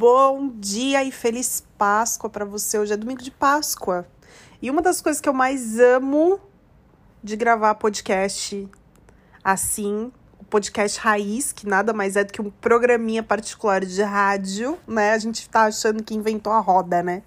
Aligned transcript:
Bom 0.00 0.48
dia 0.54 1.04
e 1.04 1.12
feliz 1.12 1.62
Páscoa 1.76 2.30
para 2.30 2.46
você. 2.46 2.78
Hoje 2.78 2.94
é 2.94 2.96
domingo 2.96 3.20
de 3.20 3.30
Páscoa. 3.30 4.06
E 4.62 4.70
uma 4.70 4.80
das 4.80 5.02
coisas 5.02 5.20
que 5.20 5.28
eu 5.28 5.34
mais 5.34 5.78
amo 5.78 6.40
de 7.22 7.36
gravar 7.36 7.74
podcast 7.74 8.66
assim, 9.44 10.10
o 10.38 10.44
podcast 10.44 10.98
raiz, 10.98 11.52
que 11.52 11.66
nada 11.66 11.92
mais 11.92 12.16
é 12.16 12.24
do 12.24 12.32
que 12.32 12.40
um 12.40 12.50
programinha 12.50 13.22
particular 13.22 13.84
de 13.84 14.02
rádio, 14.02 14.78
né? 14.88 15.12
A 15.12 15.18
gente 15.18 15.46
tá 15.50 15.64
achando 15.64 16.02
que 16.02 16.14
inventou 16.14 16.50
a 16.50 16.60
roda, 16.60 17.02
né? 17.02 17.22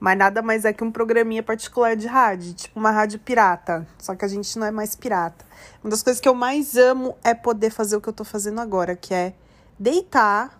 Mas 0.00 0.18
nada 0.18 0.42
mais 0.42 0.64
é 0.64 0.72
que 0.72 0.82
um 0.82 0.90
programinha 0.90 1.44
particular 1.44 1.94
de 1.94 2.08
rádio, 2.08 2.54
tipo 2.54 2.76
uma 2.76 2.90
rádio 2.90 3.20
pirata. 3.20 3.86
Só 3.98 4.16
que 4.16 4.24
a 4.24 4.28
gente 4.28 4.58
não 4.58 4.66
é 4.66 4.72
mais 4.72 4.96
pirata. 4.96 5.44
Uma 5.80 5.90
das 5.90 6.02
coisas 6.02 6.20
que 6.20 6.28
eu 6.28 6.34
mais 6.34 6.76
amo 6.76 7.16
é 7.22 7.34
poder 7.34 7.70
fazer 7.70 7.94
o 7.94 8.00
que 8.00 8.08
eu 8.08 8.12
tô 8.12 8.24
fazendo 8.24 8.60
agora, 8.60 8.96
que 8.96 9.14
é 9.14 9.32
deitar 9.78 10.58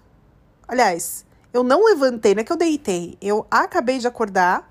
Aliás, 0.71 1.27
eu 1.53 1.63
não 1.63 1.85
levantei, 1.85 2.35
não 2.35 2.43
é 2.43 2.45
que 2.45 2.53
eu 2.53 2.57
deitei. 2.57 3.17
Eu 3.21 3.47
acabei 3.51 3.99
de 3.99 4.07
acordar. 4.07 4.71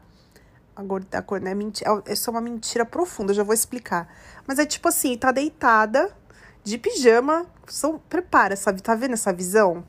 Agora, 0.76 1.04
é 1.46 1.54
mentira. 1.54 2.04
Isso 2.08 2.30
é 2.30 2.32
uma 2.32 2.42
mentira 2.42 2.86
profunda, 2.86 3.34
já 3.34 3.44
vou 3.44 3.54
explicar. 3.54 4.08
Mas 4.48 4.60
é 4.60 4.66
tipo 4.66 4.88
assim, 4.88 5.18
tá 5.18 5.32
deitada, 5.32 6.16
de 6.64 6.78
pijama. 6.78 7.46
São, 7.68 8.00
prepara, 8.10 8.56
sabe? 8.56 8.82
Tá 8.82 8.96
vendo 8.96 9.14
essa 9.14 9.34
visão? 9.34 9.84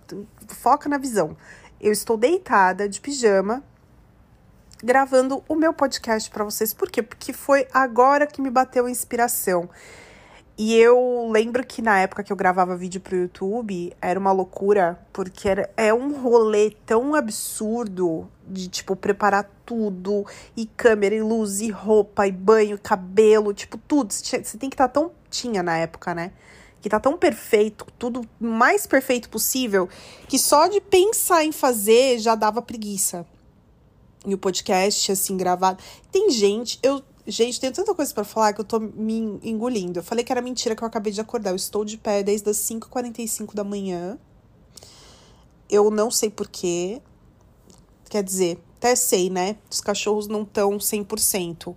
Foca 0.48 0.88
na 0.88 0.98
visão. 0.98 1.36
Eu 1.80 1.92
estou 1.92 2.16
deitada, 2.16 2.88
de 2.88 3.00
pijama, 3.00 3.62
gravando 4.82 5.42
o 5.48 5.54
meu 5.54 5.72
podcast 5.72 6.28
para 6.30 6.44
vocês. 6.44 6.74
Por 6.74 6.90
quê? 6.90 7.02
Porque 7.02 7.32
foi 7.32 7.66
agora 7.72 8.26
que 8.26 8.42
me 8.42 8.50
bateu 8.50 8.86
a 8.86 8.90
inspiração. 8.90 9.70
E 10.62 10.74
eu 10.74 11.30
lembro 11.32 11.64
que 11.66 11.80
na 11.80 12.00
época 12.00 12.22
que 12.22 12.30
eu 12.30 12.36
gravava 12.36 12.76
vídeo 12.76 13.00
pro 13.00 13.16
YouTube, 13.16 13.96
era 13.98 14.20
uma 14.20 14.30
loucura, 14.30 15.00
porque 15.10 15.48
era, 15.48 15.70
é 15.74 15.94
um 15.94 16.20
rolê 16.20 16.72
tão 16.84 17.14
absurdo 17.14 18.30
de, 18.46 18.68
tipo, 18.68 18.94
preparar 18.94 19.50
tudo, 19.64 20.26
e 20.54 20.66
câmera, 20.66 21.14
e 21.14 21.22
luz, 21.22 21.62
e 21.62 21.70
roupa, 21.70 22.26
e 22.26 22.30
banho, 22.30 22.78
cabelo, 22.78 23.54
tipo, 23.54 23.78
tudo. 23.78 24.12
Você 24.12 24.58
tem 24.58 24.68
que 24.68 24.74
estar 24.74 24.88
tá 24.88 25.00
tão. 25.00 25.12
Tinha 25.30 25.62
na 25.62 25.78
época, 25.78 26.14
né? 26.14 26.30
Que 26.82 26.90
tá 26.90 27.00
tão 27.00 27.16
perfeito, 27.16 27.86
tudo 27.98 28.20
mais 28.38 28.86
perfeito 28.86 29.30
possível, 29.30 29.88
que 30.28 30.38
só 30.38 30.66
de 30.66 30.78
pensar 30.78 31.42
em 31.42 31.52
fazer 31.52 32.18
já 32.18 32.34
dava 32.34 32.60
preguiça. 32.60 33.24
E 34.26 34.34
o 34.34 34.38
podcast, 34.38 35.10
assim, 35.10 35.38
gravado. 35.38 35.82
Tem 36.12 36.30
gente, 36.30 36.78
eu 36.82 37.02
Gente, 37.30 37.60
tenho 37.60 37.72
tanta 37.72 37.94
coisa 37.94 38.12
para 38.12 38.24
falar 38.24 38.52
que 38.52 38.60
eu 38.60 38.64
tô 38.64 38.80
me 38.80 39.38
engolindo. 39.44 40.00
Eu 40.00 40.02
falei 40.02 40.24
que 40.24 40.32
era 40.32 40.42
mentira 40.42 40.74
que 40.74 40.82
eu 40.82 40.88
acabei 40.88 41.12
de 41.12 41.20
acordar. 41.20 41.50
Eu 41.50 41.56
estou 41.56 41.84
de 41.84 41.96
pé 41.96 42.24
desde 42.24 42.50
as 42.50 42.56
5h45 42.56 43.54
da 43.54 43.62
manhã. 43.62 44.18
Eu 45.70 45.92
não 45.92 46.10
sei 46.10 46.28
porquê. 46.28 47.00
Quer 48.08 48.24
dizer, 48.24 48.60
até 48.76 48.96
sei, 48.96 49.30
né? 49.30 49.56
Os 49.70 49.80
cachorros 49.80 50.26
não 50.26 50.42
estão 50.42 50.76
100%. 50.76 51.76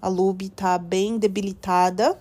A 0.00 0.06
Lube 0.06 0.50
tá 0.50 0.78
bem 0.78 1.18
debilitada 1.18 2.16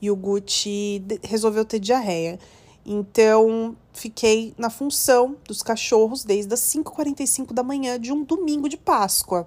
e 0.00 0.10
o 0.10 0.16
Gucci 0.16 1.04
resolveu 1.22 1.66
ter 1.66 1.80
diarreia. 1.80 2.38
Então, 2.86 3.76
fiquei 3.92 4.54
na 4.56 4.70
função 4.70 5.36
dos 5.46 5.62
cachorros 5.62 6.24
desde 6.24 6.54
as 6.54 6.60
5h45 6.60 7.52
da 7.52 7.62
manhã 7.62 8.00
de 8.00 8.10
um 8.10 8.24
domingo 8.24 8.70
de 8.70 8.78
Páscoa. 8.78 9.46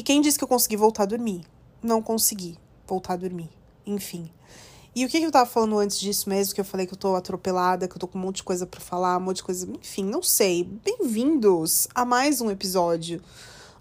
E 0.00 0.02
quem 0.02 0.22
disse 0.22 0.38
que 0.38 0.44
eu 0.44 0.48
consegui 0.48 0.78
voltar 0.78 1.02
a 1.02 1.06
dormir? 1.06 1.42
Não 1.82 2.00
consegui 2.00 2.56
voltar 2.86 3.12
a 3.12 3.16
dormir. 3.16 3.50
Enfim. 3.84 4.30
E 4.96 5.04
o 5.04 5.08
que, 5.10 5.18
eu 5.18 5.30
tava 5.30 5.44
falando 5.44 5.78
antes 5.78 6.00
disso 6.00 6.26
mesmo? 6.26 6.54
Que 6.54 6.60
eu 6.62 6.64
falei 6.64 6.86
que 6.86 6.94
eu 6.94 6.98
tô 6.98 7.14
atropelada, 7.14 7.86
que 7.86 7.96
eu 7.96 7.98
tô 7.98 8.08
com 8.08 8.18
um 8.18 8.22
monte 8.22 8.36
de 8.36 8.44
coisa 8.44 8.64
para 8.66 8.80
falar, 8.80 9.18
um 9.18 9.20
monte 9.20 9.36
de 9.36 9.42
coisa. 9.42 9.68
Enfim, 9.70 10.04
não 10.04 10.22
sei. 10.22 10.64
Bem-vindos 10.64 11.86
a 11.94 12.06
mais 12.06 12.40
um 12.40 12.50
episódio 12.50 13.20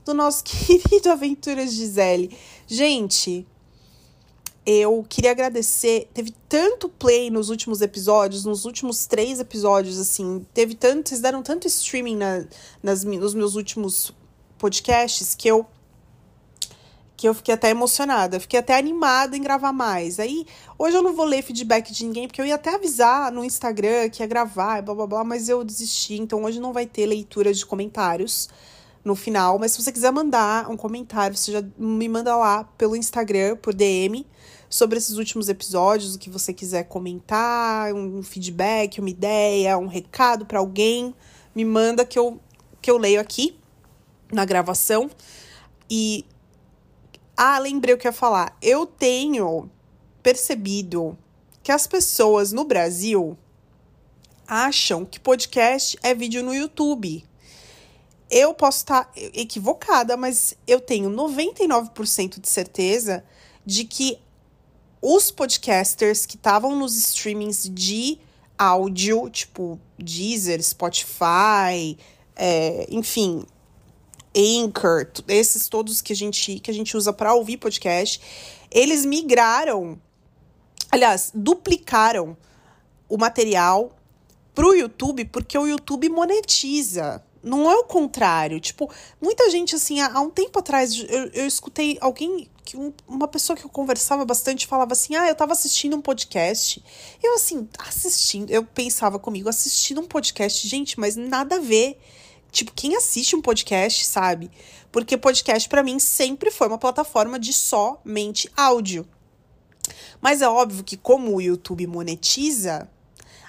do 0.04 0.14
nosso 0.14 0.44
querido 0.44 1.10
Aventuras 1.10 1.72
Gisele. 1.72 2.38
Gente, 2.68 3.48
eu 4.66 5.06
queria 5.08 5.32
agradecer. 5.32 6.10
Teve 6.14 6.36
tanto 6.50 6.90
play 6.90 7.30
nos 7.30 7.50
últimos 7.50 7.80
episódios, 7.82 8.44
nos 8.44 8.66
últimos 8.66 9.06
três 9.06 9.40
episódios, 9.40 9.98
assim. 9.98 10.46
Teve 10.54 10.76
tanto. 10.76 11.08
Vocês 11.08 11.22
deram 11.22 11.42
tanto 11.42 11.66
streaming 11.66 12.18
na, 12.18 12.46
nas, 12.84 13.06
nos 13.06 13.34
meus 13.34 13.56
últimos 13.56 14.14
podcasts 14.58 15.34
que 15.34 15.48
eu 15.48 15.66
que 17.20 17.28
eu 17.28 17.34
fiquei 17.34 17.54
até 17.54 17.70
emocionada, 17.70 18.40
fiquei 18.40 18.58
até 18.58 18.78
animada 18.78 19.36
em 19.36 19.42
gravar 19.42 19.74
mais. 19.74 20.22
Aí, 20.22 20.46
hoje 20.78 20.96
eu 20.96 21.02
não 21.02 21.14
vou 21.14 21.26
ler 21.26 21.42
feedback 21.42 21.92
de 21.92 22.06
ninguém, 22.06 22.28
porque 22.28 22.40
eu 22.40 22.46
ia 22.46 22.56
até 22.56 22.74
avisar 22.74 23.30
no 23.30 23.44
Instagram 23.44 24.10
que 24.10 24.24
ia 24.24 24.26
gravar, 24.26 24.82
blá 24.82 24.96
blá 24.96 25.06
blá, 25.06 25.24
mas 25.26 25.50
eu 25.50 25.62
desisti, 25.66 26.14
então 26.14 26.46
hoje 26.46 26.62
não 26.62 26.72
vai 26.72 26.86
ter 26.86 27.06
leitura 27.06 27.54
de 27.54 27.66
comentários 27.66 28.48
no 29.04 29.16
final. 29.16 29.60
Mas 29.60 29.74
se 29.74 29.84
você 29.84 29.92
quiser 29.92 30.14
mandar 30.14 30.70
um 30.72 30.78
comentário, 30.78 31.36
você 31.36 31.52
já 31.52 31.62
me 31.78 32.08
manda 32.08 32.38
lá 32.38 32.64
pelo 32.78 32.96
Instagram, 32.96 33.58
por 33.58 33.74
DM, 33.74 34.26
sobre 34.70 34.98
esses 34.98 35.18
últimos 35.18 35.50
episódios, 35.50 36.16
o 36.16 36.20
que 36.20 36.30
você 36.30 36.54
quiser 36.54 36.84
comentar, 36.86 37.94
um 37.94 38.24
feedback, 38.24 39.02
uma 39.02 39.10
ideia, 39.10 39.78
um 39.78 39.88
recado 39.88 40.46
para 40.46 40.60
alguém, 40.60 41.14
me 41.54 41.66
manda 41.66 42.06
que 42.06 42.18
eu, 42.18 42.40
que 42.82 42.90
eu 42.90 42.98
leio 42.98 43.20
aqui 43.20 43.60
na 44.32 44.46
gravação. 44.46 45.12
E 45.90 46.24
ah, 47.42 47.58
lembrei 47.58 47.96
o 47.96 47.98
que 47.98 48.06
eu 48.06 48.10
ia 48.10 48.14
falar. 48.14 48.58
Eu 48.62 48.86
tenho 48.86 49.72
percebido 50.22 51.18
que 51.64 51.72
as 51.72 51.88
pessoas 51.88 52.52
no 52.52 52.66
Brasil 52.66 53.38
acham 54.46 55.06
que 55.06 55.22
podcast 55.22 55.98
é 56.04 56.14
vídeo 56.14 56.44
no 56.44 56.54
YouTube. 56.54 57.24
Eu 58.30 58.54
posso 58.54 58.80
estar 58.80 59.10
equivocada, 59.16 60.18
mas 60.18 60.54
eu 60.68 60.82
tenho 60.82 61.10
99% 61.10 62.42
de 62.42 62.50
certeza 62.50 63.24
de 63.66 63.86
que 63.86 64.20
os 65.02 65.32
podcasters 65.32 66.26
que 66.26 66.36
estavam 66.36 66.76
nos 66.76 66.98
streamings 66.98 67.70
de 67.74 68.20
áudio, 68.58 69.30
tipo 69.30 69.80
Deezer, 69.98 70.62
Spotify, 70.62 71.98
é, 72.36 72.86
enfim, 72.90 73.46
Anchor, 74.36 75.08
esses 75.28 75.68
todos 75.68 76.02
que 76.02 76.14
a 76.14 76.16
gente, 76.16 76.60
que 76.60 76.70
a 76.70 76.74
gente 76.74 76.96
usa 76.96 77.12
para 77.12 77.34
ouvir 77.34 77.58
podcast, 77.58 78.22
eles 78.72 79.06
migraram, 79.06 80.00
aliás, 80.92 81.32
duplicaram 81.34 82.38
o 83.08 83.18
material 83.18 83.98
pro 84.54 84.76
YouTube 84.76 85.26
porque 85.26 85.58
o 85.58 85.68
YouTube 85.68 86.10
monetiza. 86.10 87.24
Não 87.42 87.72
é 87.72 87.76
o 87.78 87.86
contrário. 87.86 88.60
Tipo, 88.60 88.92
muita 89.22 89.50
gente, 89.50 89.74
assim, 89.74 90.02
há, 90.02 90.12
há 90.14 90.20
um 90.20 90.30
tempo 90.30 90.60
atrás, 90.60 90.94
eu, 91.08 91.30
eu 91.34 91.48
escutei 91.48 91.98
alguém, 92.02 92.50
que 92.66 92.76
um, 92.76 92.94
uma 93.08 93.30
pessoa 93.30 93.56
que 93.56 93.66
eu 93.66 93.70
conversava 93.70 94.26
bastante, 94.26 94.68
falava 94.68 94.92
assim: 94.92 95.16
Ah, 95.16 95.28
eu 95.30 95.36
tava 95.36 95.54
assistindo 95.54 95.96
um 95.96 96.02
podcast. 96.02 96.84
Eu, 97.24 97.36
assim, 97.36 97.68
assistindo, 97.80 98.52
eu 98.52 98.66
pensava 98.66 99.18
comigo, 99.18 99.48
assistindo 99.48 100.02
um 100.02 100.06
podcast, 100.06 100.68
gente, 100.68 101.00
mas 101.00 101.16
nada 101.16 101.56
a 101.56 101.60
ver 101.60 101.98
tipo, 102.52 102.72
quem 102.74 102.96
assiste 102.96 103.36
um 103.36 103.42
podcast 103.42 104.06
sabe? 104.06 104.50
Porque 104.92 105.18
podcast 105.18 105.68
para 105.70 105.84
mim 105.84 106.00
sempre 106.00 106.52
foi 106.52 106.68
uma 106.68 106.78
plataforma 106.78 107.40
de 107.40 107.54
somente 107.54 108.50
áudio. 108.56 109.08
Mas 110.22 110.42
é 110.42 110.50
óbvio 110.50 110.84
que 110.84 110.98
como 110.98 111.36
o 111.36 111.42
YouTube 111.42 111.88
monetiza, 111.88 112.90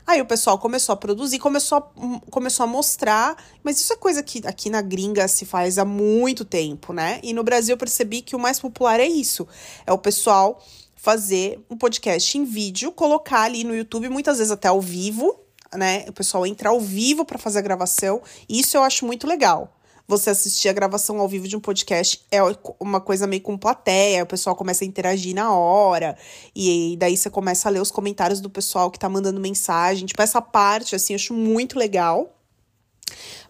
aí 0.07 0.21
o 0.21 0.27
pessoal 0.27 0.59
começou 0.59 0.93
a 0.93 0.97
produzir, 0.97 1.39
começou 1.39 1.79
a, 1.79 1.83
começou 2.31 2.65
a 2.65 2.67
mostrar, 2.67 3.37
mas 3.63 3.81
isso 3.81 3.93
é 3.93 3.97
coisa 3.97 4.23
que 4.23 4.47
aqui 4.47 4.71
na 4.71 4.83
gringa 4.83 5.27
se 5.29 5.45
faz 5.45 5.79
há 5.79 5.85
muito 5.85 6.45
tempo, 6.45 6.93
né? 6.93 7.21
E 7.23 7.33
no 7.33 7.43
Brasil 7.43 7.75
eu 7.75 7.79
percebi 7.79 8.23
que 8.23 8.37
o 8.37 8.39
mais 8.39 8.61
popular 8.61 9.01
é 9.01 9.07
isso. 9.07 9.47
É 9.87 9.93
o 9.93 9.99
pessoal 9.99 10.63
fazer 10.95 11.65
um 11.71 11.77
podcast 11.77 12.37
em 12.37 12.45
vídeo, 12.45 12.93
colocar 12.93 13.43
ali 13.43 13.65
no 13.65 13.75
YouTube, 13.75 14.09
muitas 14.11 14.39
vezes 14.39 14.51
até 14.51 14.69
ao 14.69 14.81
vivo, 14.81 15.41
né? 15.75 16.05
O 16.09 16.13
pessoal 16.13 16.47
entra 16.47 16.71
ao 16.71 16.81
vivo 16.81 17.25
para 17.25 17.39
fazer 17.39 17.61
a 17.61 17.63
gravação. 17.63 18.23
Isso 18.49 18.77
eu 18.77 18.83
acho 18.83 19.07
muito 19.07 19.27
legal. 19.27 19.77
Você 20.11 20.31
assistir 20.31 20.69
a 20.69 20.73
gravação 20.73 21.21
ao 21.21 21.29
vivo 21.29 21.47
de 21.47 21.57
um 21.57 21.61
podcast 21.61 22.27
é 22.33 22.41
uma 22.81 23.01
coisa 23.01 23.29
meio 23.29 23.43
com 23.43 23.57
plateia, 23.57 24.25
o 24.25 24.27
pessoal 24.27 24.57
começa 24.57 24.83
a 24.83 24.87
interagir 24.87 25.37
na 25.37 25.55
hora, 25.55 26.19
e 26.53 26.97
daí 26.99 27.17
você 27.17 27.31
começa 27.31 27.69
a 27.69 27.71
ler 27.71 27.81
os 27.81 27.93
comentários 27.93 28.41
do 28.41 28.51
pessoal 28.51 28.91
que 28.91 28.99
tá 28.99 29.09
mandando 29.09 29.41
mensagem. 29.41 30.07
Tipo, 30.07 30.21
essa 30.21 30.43
parte, 30.43 30.97
assim, 30.97 31.13
eu 31.13 31.17
acho 31.17 31.33
muito 31.33 31.79
legal. 31.79 32.37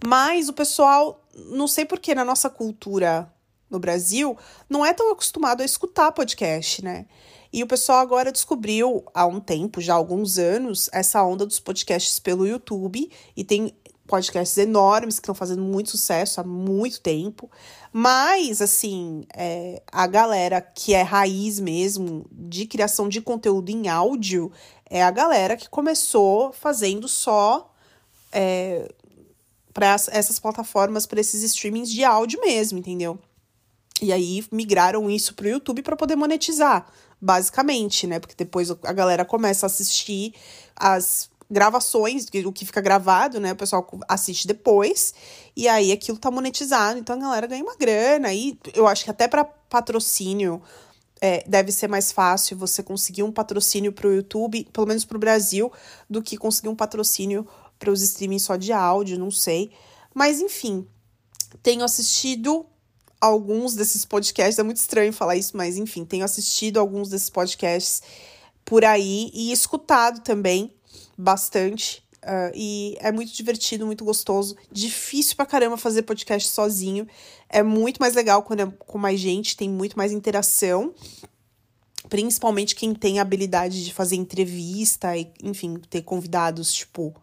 Mas 0.06 0.50
o 0.50 0.52
pessoal, 0.52 1.25
não 1.46 1.66
sei 1.66 1.87
porque 1.87 2.14
na 2.14 2.26
nossa 2.26 2.50
cultura 2.50 3.32
no 3.70 3.78
Brasil, 3.78 4.37
não 4.69 4.84
é 4.84 4.93
tão 4.93 5.12
acostumado 5.12 5.62
a 5.62 5.64
escutar 5.64 6.12
podcast, 6.12 6.84
né? 6.84 7.06
E 7.52 7.62
o 7.62 7.67
pessoal 7.67 7.99
agora 7.99 8.31
descobriu 8.31 9.05
há 9.12 9.26
um 9.26 9.41
tempo, 9.41 9.81
já 9.81 9.94
há 9.94 9.97
alguns 9.97 10.38
anos, 10.38 10.88
essa 10.93 11.23
onda 11.23 11.44
dos 11.44 11.58
podcasts 11.58 12.19
pelo 12.19 12.47
YouTube. 12.47 13.11
E 13.37 13.43
tem 13.43 13.75
podcasts 14.06 14.58
enormes 14.58 15.17
que 15.17 15.23
estão 15.23 15.35
fazendo 15.35 15.62
muito 15.62 15.91
sucesso 15.91 16.41
há 16.41 16.44
muito 16.44 17.00
tempo. 17.00 17.50
Mas, 17.93 18.61
assim, 18.61 19.25
é, 19.35 19.82
a 19.91 20.06
galera 20.06 20.61
que 20.61 20.94
é 20.94 21.02
raiz 21.02 21.58
mesmo 21.58 22.25
de 22.31 22.67
criação 22.67 23.08
de 23.08 23.20
conteúdo 23.20 23.70
em 23.70 23.88
áudio 23.88 24.52
é 24.88 25.02
a 25.02 25.11
galera 25.11 25.56
que 25.56 25.69
começou 25.69 26.52
fazendo 26.52 27.08
só. 27.08 27.73
É, 28.32 28.88
para 29.73 29.94
essas 30.11 30.38
plataformas, 30.38 31.06
para 31.06 31.20
esses 31.20 31.43
streamings 31.43 31.91
de 31.91 32.02
áudio 32.05 32.41
mesmo, 32.41 32.79
entendeu? 32.79 33.19
E 34.00 34.12
aí 34.12 34.44
migraram 34.50 35.11
isso 35.11 35.35
pro 35.35 35.49
YouTube 35.49 35.82
para 35.82 35.97
poder 35.97 36.17
monetizar, 36.17 36.87
basicamente, 37.20 38.06
né? 38.06 38.19
Porque 38.19 38.35
depois 38.37 38.70
a 38.70 38.93
galera 38.93 39.25
começa 39.25 39.67
a 39.67 39.69
assistir 39.69 40.35
as 40.75 41.31
gravações, 41.50 42.26
o 42.47 42.52
que 42.52 42.64
fica 42.64 42.81
gravado, 42.81 43.41
né? 43.41 43.52
O 43.52 43.56
pessoal 43.56 43.87
assiste 44.08 44.47
depois, 44.47 45.12
e 45.56 45.69
aí 45.69 45.91
aquilo 45.91 46.17
tá 46.17 46.31
monetizado, 46.31 46.99
então 46.99 47.17
a 47.17 47.19
galera 47.19 47.47
ganha 47.47 47.62
uma 47.62 47.76
grana. 47.76 48.32
E 48.32 48.58
eu 48.75 48.87
acho 48.87 49.05
que 49.05 49.11
até 49.11 49.26
para 49.26 49.44
patrocínio 49.44 50.62
é, 51.20 51.44
deve 51.47 51.73
ser 51.73 51.88
mais 51.88 52.12
fácil 52.12 52.56
você 52.56 52.82
conseguir 52.82 53.23
um 53.23 53.32
patrocínio 53.32 53.93
pro 53.93 54.14
YouTube, 54.14 54.67
pelo 54.73 54.87
menos 54.87 55.05
pro 55.05 55.19
Brasil, 55.19 55.70
do 56.08 56.23
que 56.23 56.37
conseguir 56.37 56.69
um 56.69 56.76
patrocínio 56.76 57.47
para 57.79 57.91
os 57.91 58.00
streamings 58.02 58.44
só 58.44 58.56
de 58.56 58.73
áudio, 58.73 59.19
não 59.19 59.31
sei. 59.31 59.73
Mas 60.14 60.41
enfim, 60.41 60.87
tenho 61.62 61.85
assistido 61.85 62.64
alguns 63.20 63.75
desses 63.75 64.05
podcasts, 64.05 64.58
é 64.58 64.62
muito 64.62 64.78
estranho 64.78 65.12
falar 65.12 65.37
isso, 65.37 65.56
mas 65.56 65.76
enfim, 65.76 66.05
tenho 66.05 66.25
assistido 66.25 66.78
alguns 66.78 67.11
desses 67.11 67.28
podcasts 67.28 68.02
por 68.64 68.84
aí 68.84 69.31
e 69.34 69.52
escutado 69.52 70.20
também 70.22 70.72
bastante. 71.17 72.02
Uh, 72.22 72.52
e 72.55 72.96
é 73.00 73.11
muito 73.11 73.32
divertido, 73.32 73.87
muito 73.87 74.05
gostoso. 74.05 74.56
Difícil 74.70 75.37
pra 75.37 75.46
caramba 75.46 75.76
fazer 75.76 76.02
podcast 76.02 76.49
sozinho. 76.49 77.06
É 77.49 77.62
muito 77.62 77.99
mais 77.99 78.14
legal 78.14 78.43
quando 78.43 78.61
é 78.61 78.67
com 78.67 78.99
mais 78.99 79.19
gente, 79.19 79.56
tem 79.56 79.69
muito 79.69 79.96
mais 79.96 80.12
interação. 80.12 80.94
Principalmente 82.08 82.75
quem 82.75 82.94
tem 82.94 83.19
a 83.19 83.23
habilidade 83.23 83.84
de 83.84 83.93
fazer 83.93 84.16
entrevista 84.16 85.16
e, 85.16 85.32
enfim, 85.43 85.78
ter 85.88 86.02
convidados, 86.02 86.73
tipo, 86.73 87.14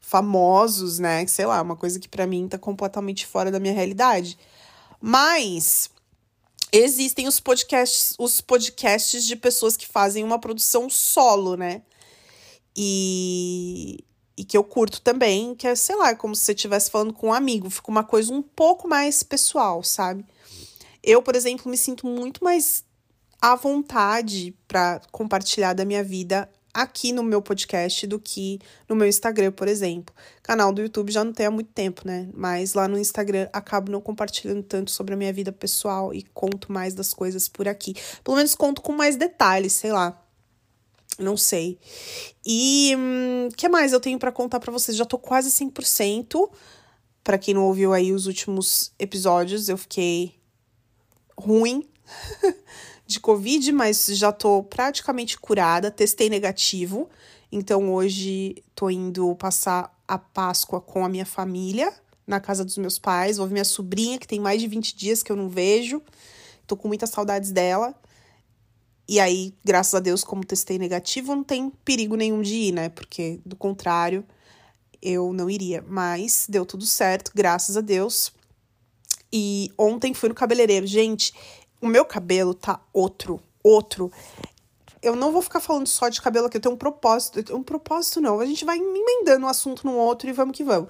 famosos, 0.00 0.98
né? 0.98 1.26
Sei 1.26 1.46
lá, 1.46 1.60
uma 1.62 1.76
coisa 1.76 1.98
que 1.98 2.08
para 2.08 2.26
mim 2.26 2.46
tá 2.48 2.58
completamente 2.58 3.26
fora 3.26 3.50
da 3.50 3.58
minha 3.58 3.74
realidade. 3.74 4.38
Mas 5.06 5.90
existem 6.72 7.28
os 7.28 7.38
podcasts, 7.38 8.14
os 8.18 8.40
podcasts 8.40 9.26
de 9.26 9.36
pessoas 9.36 9.76
que 9.76 9.86
fazem 9.86 10.24
uma 10.24 10.38
produção 10.38 10.88
solo, 10.88 11.58
né? 11.58 11.82
E, 12.74 14.02
e 14.34 14.46
que 14.46 14.56
eu 14.56 14.64
curto 14.64 15.02
também, 15.02 15.54
que 15.54 15.66
é, 15.66 15.74
sei 15.74 15.94
lá, 15.94 16.14
como 16.14 16.34
se 16.34 16.46
você 16.46 16.52
estivesse 16.52 16.90
falando 16.90 17.12
com 17.12 17.26
um 17.26 17.32
amigo, 17.34 17.68
fica 17.68 17.90
uma 17.90 18.02
coisa 18.02 18.32
um 18.32 18.40
pouco 18.40 18.88
mais 18.88 19.22
pessoal, 19.22 19.82
sabe? 19.82 20.24
Eu, 21.02 21.20
por 21.20 21.36
exemplo, 21.36 21.70
me 21.70 21.76
sinto 21.76 22.06
muito 22.06 22.42
mais 22.42 22.82
à 23.42 23.54
vontade 23.54 24.56
para 24.66 25.02
compartilhar 25.12 25.74
da 25.74 25.84
minha 25.84 26.02
vida 26.02 26.50
aqui 26.74 27.12
no 27.12 27.22
meu 27.22 27.40
podcast 27.40 28.04
do 28.06 28.18
que 28.18 28.58
no 28.88 28.96
meu 28.96 29.06
Instagram, 29.06 29.52
por 29.52 29.68
exemplo. 29.68 30.12
Canal 30.42 30.72
do 30.72 30.82
YouTube 30.82 31.12
já 31.12 31.22
não 31.22 31.32
tem 31.32 31.46
há 31.46 31.50
muito 31.50 31.70
tempo, 31.72 32.02
né? 32.04 32.28
Mas 32.34 32.74
lá 32.74 32.88
no 32.88 32.98
Instagram 32.98 33.48
acabo 33.52 33.92
não 33.92 34.00
compartilhando 34.00 34.62
tanto 34.64 34.90
sobre 34.90 35.14
a 35.14 35.16
minha 35.16 35.32
vida 35.32 35.52
pessoal 35.52 36.12
e 36.12 36.22
conto 36.34 36.72
mais 36.72 36.92
das 36.92 37.14
coisas 37.14 37.48
por 37.48 37.68
aqui. 37.68 37.94
Pelo 38.24 38.36
menos 38.36 38.56
conto 38.56 38.82
com 38.82 38.92
mais 38.92 39.14
detalhes, 39.14 39.72
sei 39.72 39.92
lá. 39.92 40.20
Não 41.18 41.36
sei. 41.36 41.78
E 42.44 42.92
o 42.96 42.98
hum, 42.98 43.48
que 43.56 43.68
mais 43.68 43.92
eu 43.92 44.00
tenho 44.00 44.18
para 44.18 44.32
contar 44.32 44.58
para 44.58 44.72
vocês? 44.72 44.96
Já 44.96 45.04
tô 45.04 45.16
quase 45.16 45.50
100%. 45.50 46.50
Para 47.22 47.38
quem 47.38 47.54
não 47.54 47.64
ouviu 47.64 47.92
aí 47.92 48.12
os 48.12 48.26
últimos 48.26 48.92
episódios, 48.98 49.68
eu 49.68 49.78
fiquei 49.78 50.34
ruim. 51.38 51.88
de 53.14 53.20
Covid, 53.20 53.72
mas 53.72 54.06
já 54.06 54.30
tô 54.30 54.62
praticamente 54.62 55.38
curada, 55.38 55.90
testei 55.90 56.28
negativo. 56.28 57.08
Então 57.50 57.92
hoje 57.92 58.62
tô 58.74 58.90
indo 58.90 59.34
passar 59.36 59.96
a 60.06 60.18
Páscoa 60.18 60.80
com 60.80 61.04
a 61.04 61.08
minha 61.08 61.24
família 61.24 61.92
na 62.26 62.40
casa 62.40 62.64
dos 62.64 62.76
meus 62.76 62.98
pais. 62.98 63.36
Vou 63.36 63.46
ver 63.46 63.54
minha 63.54 63.64
sobrinha, 63.64 64.18
que 64.18 64.26
tem 64.26 64.40
mais 64.40 64.60
de 64.60 64.68
20 64.68 64.96
dias 64.96 65.22
que 65.22 65.30
eu 65.30 65.36
não 65.36 65.48
vejo. 65.48 66.02
Tô 66.66 66.76
com 66.76 66.88
muitas 66.88 67.10
saudades 67.10 67.50
dela. 67.50 67.94
E 69.06 69.20
aí, 69.20 69.54
graças 69.62 69.94
a 69.94 70.00
Deus, 70.00 70.24
como 70.24 70.44
testei 70.44 70.78
negativo, 70.78 71.34
não 71.34 71.44
tem 71.44 71.70
perigo 71.84 72.16
nenhum 72.16 72.40
de 72.40 72.54
ir, 72.54 72.72
né? 72.72 72.88
Porque, 72.88 73.38
do 73.44 73.54
contrário, 73.54 74.24
eu 75.02 75.32
não 75.32 75.50
iria. 75.50 75.84
Mas 75.86 76.46
deu 76.48 76.64
tudo 76.64 76.86
certo, 76.86 77.30
graças 77.34 77.76
a 77.76 77.82
Deus. 77.82 78.32
E 79.30 79.70
ontem 79.76 80.14
fui 80.14 80.28
no 80.28 80.34
cabeleireiro. 80.34 80.86
Gente, 80.86 81.34
o 81.84 81.86
meu 81.86 82.04
cabelo 82.06 82.54
tá 82.54 82.80
outro, 82.94 83.38
outro. 83.62 84.10
Eu 85.02 85.14
não 85.14 85.30
vou 85.30 85.42
ficar 85.42 85.60
falando 85.60 85.86
só 85.86 86.08
de 86.08 86.20
cabelo 86.20 86.46
aqui, 86.46 86.56
eu 86.56 86.60
tenho 86.62 86.74
um 86.74 86.78
propósito. 86.78 87.54
Um 87.54 87.62
propósito 87.62 88.22
não, 88.22 88.40
a 88.40 88.46
gente 88.46 88.64
vai 88.64 88.78
emendando 88.78 89.44
um 89.44 89.48
assunto 89.48 89.86
no 89.86 89.94
outro 89.94 90.26
e 90.26 90.32
vamos 90.32 90.56
que 90.56 90.64
vamos. 90.64 90.88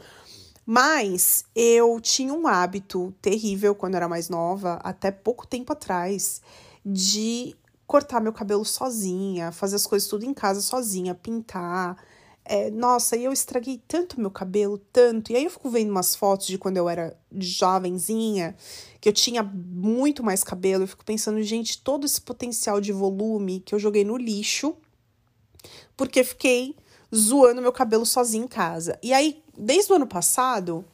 Mas 0.64 1.44
eu 1.55 2.00
tinha 2.00 2.32
um 2.32 2.46
hábito 2.46 3.12
terrível 3.20 3.75
quando 3.75 3.96
era 3.96 4.08
mais 4.08 4.29
nova, 4.29 4.81
até 4.85 5.11
pouco 5.11 5.46
tempo 5.46 5.73
atrás, 5.73 6.41
de 6.87 7.56
cortar 7.88 8.20
meu 8.20 8.32
cabelo 8.32 8.64
sozinha, 8.64 9.50
fazer 9.50 9.75
as 9.75 9.87
coisas 9.87 10.08
tudo 10.08 10.25
em 10.25 10.32
casa 10.32 10.61
sozinha, 10.61 11.12
pintar. 11.12 11.99
É, 12.44 12.70
nossa, 12.70 13.17
e 13.17 13.25
eu 13.25 13.32
estraguei 13.32 13.82
tanto 13.88 14.20
meu 14.20 14.31
cabelo, 14.31 14.79
tanto. 14.93 15.32
E 15.32 15.37
aí 15.37 15.44
eu 15.44 15.50
fico 15.50 15.69
vendo 15.69 15.91
umas 15.91 16.14
fotos 16.14 16.46
de 16.46 16.56
quando 16.56 16.76
eu 16.76 16.88
era 16.88 17.17
jovenzinha, 17.32 18.55
que 19.04 19.08
eu 19.10 19.12
tinha 19.12 19.42
muito 19.42 20.24
mais 20.24 20.42
cabelo. 20.42 20.84
Eu 20.84 20.88
fico 20.88 21.04
pensando, 21.04 21.42
gente, 21.42 21.76
todo 21.76 22.06
esse 22.06 22.18
potencial 22.18 22.80
de 22.80 22.90
volume 22.90 23.60
que 23.60 23.74
eu 23.74 23.78
joguei 23.78 24.02
no 24.02 24.16
lixo, 24.16 24.74
porque 25.94 26.24
fiquei 26.24 26.74
zoando 27.14 27.60
meu 27.60 27.70
cabelo 27.70 28.06
sozinha 28.06 28.42
em 28.42 28.48
casa. 28.48 28.98
E 29.02 29.12
aí, 29.12 29.42
desde 29.58 29.92
o 29.92 29.96
ano 29.96 30.06
passado, 30.06 30.86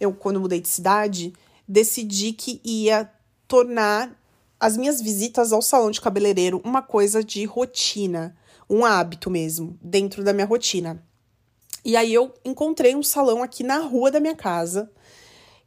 eu, 0.00 0.12
quando 0.12 0.40
mudei 0.40 0.60
de 0.60 0.66
cidade, 0.66 1.32
decidi 1.68 2.32
que 2.32 2.60
ia 2.64 3.08
tornar 3.46 4.20
as 4.58 4.76
minhas 4.76 5.00
visitas 5.00 5.52
ao 5.52 5.62
salão 5.62 5.92
de 5.92 6.00
cabeleireiro 6.00 6.60
uma 6.64 6.82
coisa 6.82 7.22
de 7.22 7.44
rotina 7.44 8.36
um 8.68 8.84
hábito 8.84 9.30
mesmo, 9.30 9.78
dentro 9.80 10.24
da 10.24 10.32
minha 10.32 10.44
rotina. 10.44 11.00
E 11.84 11.96
aí 11.96 12.12
eu 12.12 12.34
encontrei 12.44 12.96
um 12.96 13.02
salão 13.04 13.44
aqui 13.44 13.62
na 13.62 13.78
rua 13.78 14.10
da 14.10 14.18
minha 14.18 14.34
casa, 14.34 14.90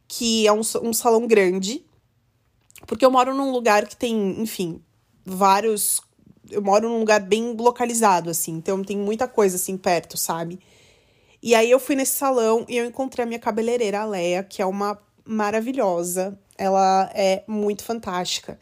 que 0.08 0.46
é 0.46 0.52
um, 0.52 0.62
um 0.82 0.92
salão 0.92 1.26
grande, 1.26 1.84
porque 2.86 3.04
eu 3.04 3.10
moro 3.10 3.34
num 3.34 3.52
lugar 3.52 3.86
que 3.86 3.94
tem, 3.94 4.40
enfim, 4.40 4.82
vários. 5.24 6.00
Eu 6.50 6.62
moro 6.62 6.88
num 6.88 6.98
lugar 6.98 7.20
bem 7.20 7.54
localizado, 7.54 8.30
assim, 8.30 8.52
então 8.52 8.82
tem 8.82 8.96
muita 8.96 9.28
coisa 9.28 9.56
assim 9.56 9.76
perto, 9.76 10.16
sabe? 10.16 10.58
E 11.42 11.54
aí 11.54 11.70
eu 11.70 11.78
fui 11.78 11.94
nesse 11.94 12.16
salão 12.16 12.64
e 12.66 12.76
eu 12.76 12.86
encontrei 12.86 13.22
a 13.22 13.26
minha 13.26 13.38
cabeleireira, 13.38 14.00
a 14.00 14.06
Leia, 14.06 14.42
que 14.42 14.62
é 14.62 14.66
uma 14.66 14.98
maravilhosa. 15.24 16.38
Ela 16.56 17.10
é 17.14 17.44
muito 17.46 17.84
fantástica. 17.84 18.58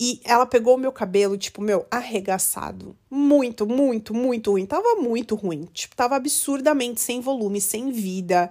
E 0.00 0.20
ela 0.24 0.46
pegou 0.46 0.76
o 0.76 0.78
meu 0.78 0.90
cabelo, 0.90 1.36
tipo, 1.36 1.60
meu, 1.60 1.84
arregaçado. 1.90 2.96
Muito, 3.10 3.66
muito, 3.66 4.14
muito 4.14 4.52
ruim. 4.52 4.64
Tava 4.64 4.94
muito 4.94 5.34
ruim. 5.34 5.68
Tipo, 5.72 5.94
tava 5.94 6.16
absurdamente 6.16 7.00
sem 7.00 7.20
volume, 7.20 7.60
sem 7.60 7.90
vida. 7.90 8.50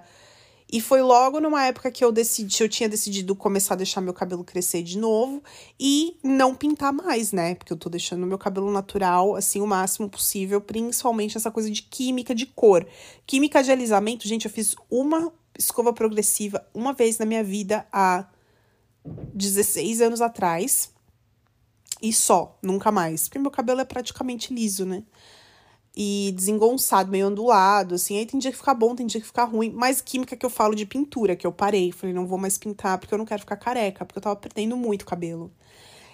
E 0.72 0.80
foi 0.80 1.02
logo 1.02 1.38
numa 1.38 1.66
época 1.66 1.90
que 1.90 2.02
eu 2.02 2.10
decidi, 2.10 2.62
eu 2.62 2.68
tinha 2.68 2.88
decidido 2.88 3.36
começar 3.36 3.74
a 3.74 3.76
deixar 3.76 4.00
meu 4.00 4.14
cabelo 4.14 4.42
crescer 4.42 4.82
de 4.82 4.96
novo 4.96 5.42
e 5.78 6.16
não 6.24 6.54
pintar 6.54 6.94
mais, 6.94 7.30
né? 7.30 7.54
Porque 7.54 7.74
eu 7.74 7.76
tô 7.76 7.90
deixando 7.90 8.26
meu 8.26 8.38
cabelo 8.38 8.72
natural, 8.72 9.36
assim, 9.36 9.60
o 9.60 9.66
máximo 9.66 10.08
possível, 10.08 10.62
principalmente 10.62 11.36
essa 11.36 11.50
coisa 11.50 11.70
de 11.70 11.82
química 11.82 12.34
de 12.34 12.46
cor. 12.46 12.86
Química 13.26 13.62
de 13.62 13.70
alisamento, 13.70 14.26
gente, 14.26 14.46
eu 14.46 14.50
fiz 14.50 14.74
uma 14.90 15.30
escova 15.58 15.92
progressiva 15.92 16.66
uma 16.72 16.94
vez 16.94 17.18
na 17.18 17.26
minha 17.26 17.44
vida 17.44 17.86
há 17.92 18.26
16 19.04 20.00
anos 20.00 20.22
atrás. 20.22 20.90
E 22.00 22.14
só, 22.14 22.58
nunca 22.62 22.90
mais. 22.90 23.28
Porque 23.28 23.38
meu 23.38 23.50
cabelo 23.50 23.82
é 23.82 23.84
praticamente 23.84 24.54
liso, 24.54 24.86
né? 24.86 25.02
E 25.94 26.32
desengonçado, 26.34 27.10
meio 27.10 27.28
ondulado, 27.28 27.96
assim. 27.96 28.16
Aí 28.18 28.24
tem 28.24 28.40
dia 28.40 28.50
que 28.50 28.56
fica 28.56 28.72
bom, 28.72 28.94
tem 28.94 29.06
dia 29.06 29.20
que 29.20 29.26
fica 29.26 29.44
ruim. 29.44 29.70
Mas 29.74 30.00
química 30.00 30.36
que 30.36 30.46
eu 30.46 30.50
falo 30.50 30.74
de 30.74 30.86
pintura, 30.86 31.36
que 31.36 31.46
eu 31.46 31.52
parei. 31.52 31.92
Falei, 31.92 32.14
não 32.14 32.26
vou 32.26 32.38
mais 32.38 32.56
pintar 32.56 32.98
porque 32.98 33.12
eu 33.12 33.18
não 33.18 33.26
quero 33.26 33.40
ficar 33.40 33.56
careca, 33.56 34.04
porque 34.04 34.18
eu 34.18 34.22
tava 34.22 34.36
perdendo 34.36 34.76
muito 34.76 35.04
cabelo. 35.04 35.52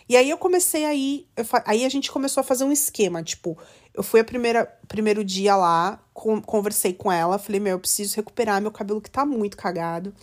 E 0.09 0.17
aí 0.17 0.31
eu 0.31 0.39
comecei 0.39 0.87
aí, 0.87 1.29
eu, 1.37 1.45
aí 1.67 1.85
a 1.85 1.89
gente 1.89 2.11
começou 2.11 2.41
a 2.41 2.45
fazer 2.45 2.65
um 2.65 2.73
esquema, 2.73 3.23
tipo, 3.23 3.59
eu 3.93 4.03
fui 4.03 4.21
a 4.21 4.25
primeira 4.25 4.65
primeiro 4.89 5.23
dia 5.23 5.55
lá, 5.55 6.03
com, 6.15 6.41
conversei 6.41 6.95
com 6.95 7.13
ela, 7.13 7.39
falei, 7.39 7.61
meu, 7.61 7.73
eu 7.73 7.79
preciso 7.79 8.17
recuperar 8.17 8.63
meu 8.63 8.71
cabelo 8.71 9.03
que 9.03 9.11
tá 9.11 9.27
muito 9.27 9.57
cagado. 9.57 10.15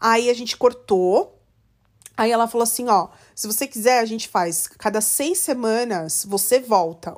Aí 0.00 0.28
a 0.28 0.34
gente 0.34 0.56
cortou. 0.56 1.40
Aí 2.16 2.30
ela 2.30 2.46
falou 2.46 2.62
assim, 2.62 2.88
ó, 2.88 3.08
se 3.34 3.46
você 3.46 3.66
quiser, 3.66 3.98
a 3.98 4.04
gente 4.04 4.28
faz 4.28 4.68
cada 4.68 5.00
seis 5.00 5.38
semanas, 5.38 6.24
você 6.28 6.60
volta 6.60 7.16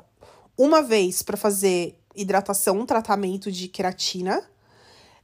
uma 0.57 0.81
vez 0.81 1.21
para 1.21 1.37
fazer 1.37 1.99
hidratação, 2.15 2.79
um 2.79 2.85
tratamento 2.85 3.51
de 3.51 3.67
queratina, 3.67 4.43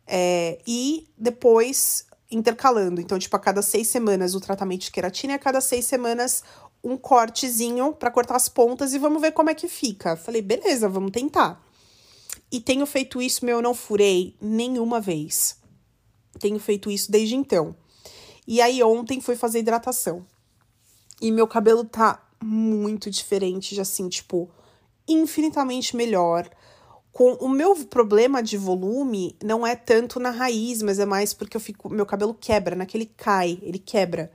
é, 0.06 0.60
e 0.68 1.08
depois 1.18 2.06
intercalando. 2.30 3.02
Então, 3.02 3.18
tipo, 3.18 3.36
a 3.36 3.40
cada 3.40 3.62
seis 3.62 3.88
semanas 3.88 4.36
o 4.36 4.40
tratamento 4.40 4.82
de 4.82 4.92
queratina 4.92 5.34
e 5.34 5.36
a 5.36 5.40
cada 5.40 5.62
seis 5.62 5.86
semanas 5.86 6.44
um 6.84 6.98
cortezinho 6.98 7.94
para 7.94 8.12
cortar 8.12 8.36
as 8.36 8.50
pontas 8.50 8.94
e 8.94 9.00
vamos 9.00 9.22
ver 9.22 9.32
como 9.32 9.50
é 9.50 9.56
que 9.56 9.68
fica. 9.68 10.18
Falei, 10.18 10.42
beleza, 10.42 10.90
vamos 10.90 11.12
tentar. 11.12 11.64
E 12.52 12.60
tenho 12.60 12.86
feito 12.86 13.22
isso, 13.22 13.46
meu, 13.46 13.58
eu 13.58 13.62
não 13.62 13.74
furei 13.74 14.36
nenhuma 14.42 15.00
vez. 15.00 15.58
tenho 16.40 16.60
feito 16.60 16.92
isso 16.92 17.12
desde 17.12 17.36
então. 17.36 17.76
E 18.46 18.62
aí 18.62 18.84
ontem 18.84 19.22
fui 19.22 19.36
fazer 19.36 19.60
hidratação. 19.60 20.26
E 21.22 21.32
meu 21.32 21.48
cabelo 21.48 21.86
tá 21.86 22.22
muito 22.44 23.10
diferente, 23.10 23.74
já 23.74 23.84
assim, 23.84 24.10
tipo, 24.10 24.52
infinitamente 25.08 25.96
melhor. 25.96 26.50
Com 27.12 27.34
o 27.34 27.48
meu 27.48 27.76
problema 27.86 28.42
de 28.42 28.58
volume 28.58 29.36
não 29.44 29.66
é 29.66 29.76
tanto 29.76 30.20
na 30.20 30.32
raiz, 30.32 30.82
mas 30.82 30.98
é 31.00 31.06
mais 31.06 31.34
porque 31.34 31.56
eu 31.56 31.62
fico, 31.62 31.90
meu 31.90 32.06
cabelo 32.06 32.34
quebra, 32.34 32.76
naquele 32.76 33.06
cai, 33.06 33.60
ele 33.62 33.78
quebra. 33.78 34.32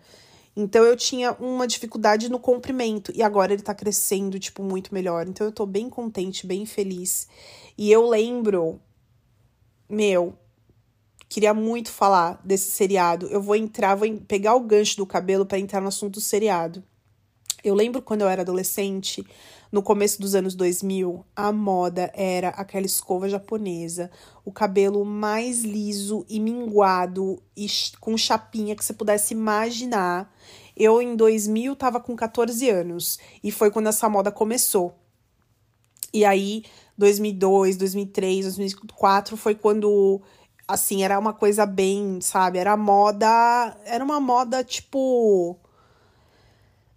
Então 0.57 0.85
eu 0.85 0.97
tinha 0.97 1.33
uma 1.33 1.67
dificuldade 1.67 2.29
no 2.29 2.39
comprimento 2.39 3.13
e 3.15 3.23
agora 3.23 3.53
ele 3.53 3.63
tá 3.63 3.75
crescendo 3.75 4.39
tipo 4.39 4.63
muito 4.63 4.93
melhor. 4.93 5.27
Então 5.27 5.47
eu 5.47 5.53
tô 5.53 5.65
bem 5.65 5.89
contente, 5.89 6.47
bem 6.47 6.67
feliz. 6.67 7.29
E 7.77 7.91
eu 7.91 8.09
lembro 8.09 8.81
meu, 9.89 10.37
queria 11.29 11.55
muito 11.55 11.91
falar 11.91 12.41
desse 12.45 12.71
seriado. 12.71 13.27
Eu 13.27 13.41
vou 13.41 13.57
entrar, 13.57 13.95
vou 13.95 14.13
pegar 14.21 14.55
o 14.55 14.61
gancho 14.61 14.97
do 14.97 15.07
cabelo 15.07 15.47
para 15.47 15.59
entrar 15.59 15.81
no 15.81 15.89
assunto 15.89 16.15
do 16.15 16.21
seriado. 16.21 16.83
Eu 17.65 17.75
lembro 17.75 18.03
quando 18.03 18.23
eu 18.23 18.29
era 18.29 18.43
adolescente, 18.43 19.27
no 19.71 19.83
começo 19.83 20.21
dos 20.21 20.35
anos 20.35 20.55
2000, 20.55 21.25
a 21.37 21.53
moda 21.53 22.11
era 22.15 22.49
aquela 22.51 22.87
escova 22.87 23.29
japonesa, 23.29 24.11
o 24.45 24.51
cabelo 24.51 25.05
mais 25.05 25.63
liso 25.63 26.25
e 26.29 26.41
minguado 26.41 27.43
e 27.57 27.67
com 28.01 28.17
chapinha 28.17 28.75
que 28.75 28.85
você 28.85 28.93
pudesse 28.93 29.35
imaginar. 29.35 30.35
Eu, 30.77 31.03
em 31.03 31.15
2000, 31.15 31.77
tava 31.77 32.01
com 32.01 32.17
14 32.17 32.69
anos 32.71 33.19
e 33.43 33.51
foi 33.51 33.71
quando 33.71 33.89
essa 33.89 34.09
moda 34.09 34.31
começou. 34.33 34.95
E 36.15 36.25
aí, 36.25 36.65
2002, 36.97 37.77
2003, 37.77 38.45
2004 38.45 39.37
foi 39.37 39.55
quando 39.55 40.23
assim, 40.67 41.03
era 41.03 41.19
uma 41.19 41.33
coisa 41.33 41.65
bem, 41.65 42.21
sabe? 42.21 42.59
Era 42.59 42.77
moda, 42.77 43.27
era 43.87 44.05
uma 44.05 44.21
moda 44.21 44.63
tipo 44.63 45.59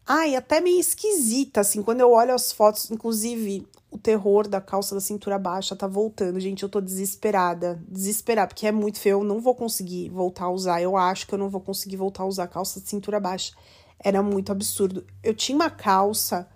Ai, 0.06 0.36
até 0.36 0.60
meio 0.60 0.80
esquisita, 0.80 1.62
assim, 1.62 1.82
quando 1.82 2.02
eu 2.02 2.12
olho 2.12 2.34
as 2.34 2.52
fotos, 2.52 2.90
inclusive 2.92 3.68
o 3.90 3.98
terror 3.98 4.48
da 4.48 4.62
calça 4.62 4.96
da 4.96 5.02
cintura 5.02 5.38
baixa 5.38 5.76
tá 5.76 5.86
voltando. 5.86 6.40
Gente, 6.40 6.64
eu 6.64 6.70
tô 6.70 6.80
desesperada. 6.80 7.84
Desesperada, 7.88 8.48
porque 8.48 8.66
é 8.66 8.72
muito 8.72 9.00
feio. 9.00 9.20
Eu 9.20 9.24
não 9.24 9.40
vou 9.40 9.54
conseguir 9.54 10.10
voltar 10.10 10.46
a 10.46 10.50
usar. 10.52 10.82
Eu 10.82 10.96
acho 10.96 11.28
que 11.28 11.34
eu 11.34 11.38
não 11.38 11.50
vou 11.50 11.62
conseguir 11.62 11.98
voltar 11.98 12.24
a 12.24 12.26
usar 12.26 12.48
calça 12.48 12.80
de 12.80 12.88
cintura 12.88 13.20
baixa. 13.20 13.54
Era 14.00 14.24
muito 14.24 14.52
absurdo. 14.52 15.06
Eu 15.22 15.36
tinha 15.36 15.56
uma 15.56 15.70
calça 15.70 16.50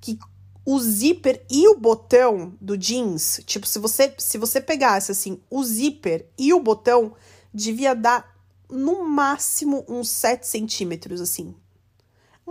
que 0.00 0.18
o 0.64 0.78
zíper 0.78 1.44
e 1.50 1.66
o 1.68 1.78
botão 1.78 2.54
do 2.60 2.76
jeans, 2.76 3.40
tipo, 3.44 3.66
se 3.66 3.78
você 3.80 4.14
se 4.16 4.38
você 4.38 4.60
pegasse 4.60 5.10
assim, 5.10 5.40
o 5.50 5.64
zíper 5.64 6.28
e 6.38 6.54
o 6.54 6.60
botão 6.60 7.14
devia 7.52 7.94
dar 7.94 8.32
no 8.70 9.04
máximo 9.04 9.84
uns 9.88 10.08
7 10.08 10.46
centímetros, 10.46 11.20
assim, 11.20 11.52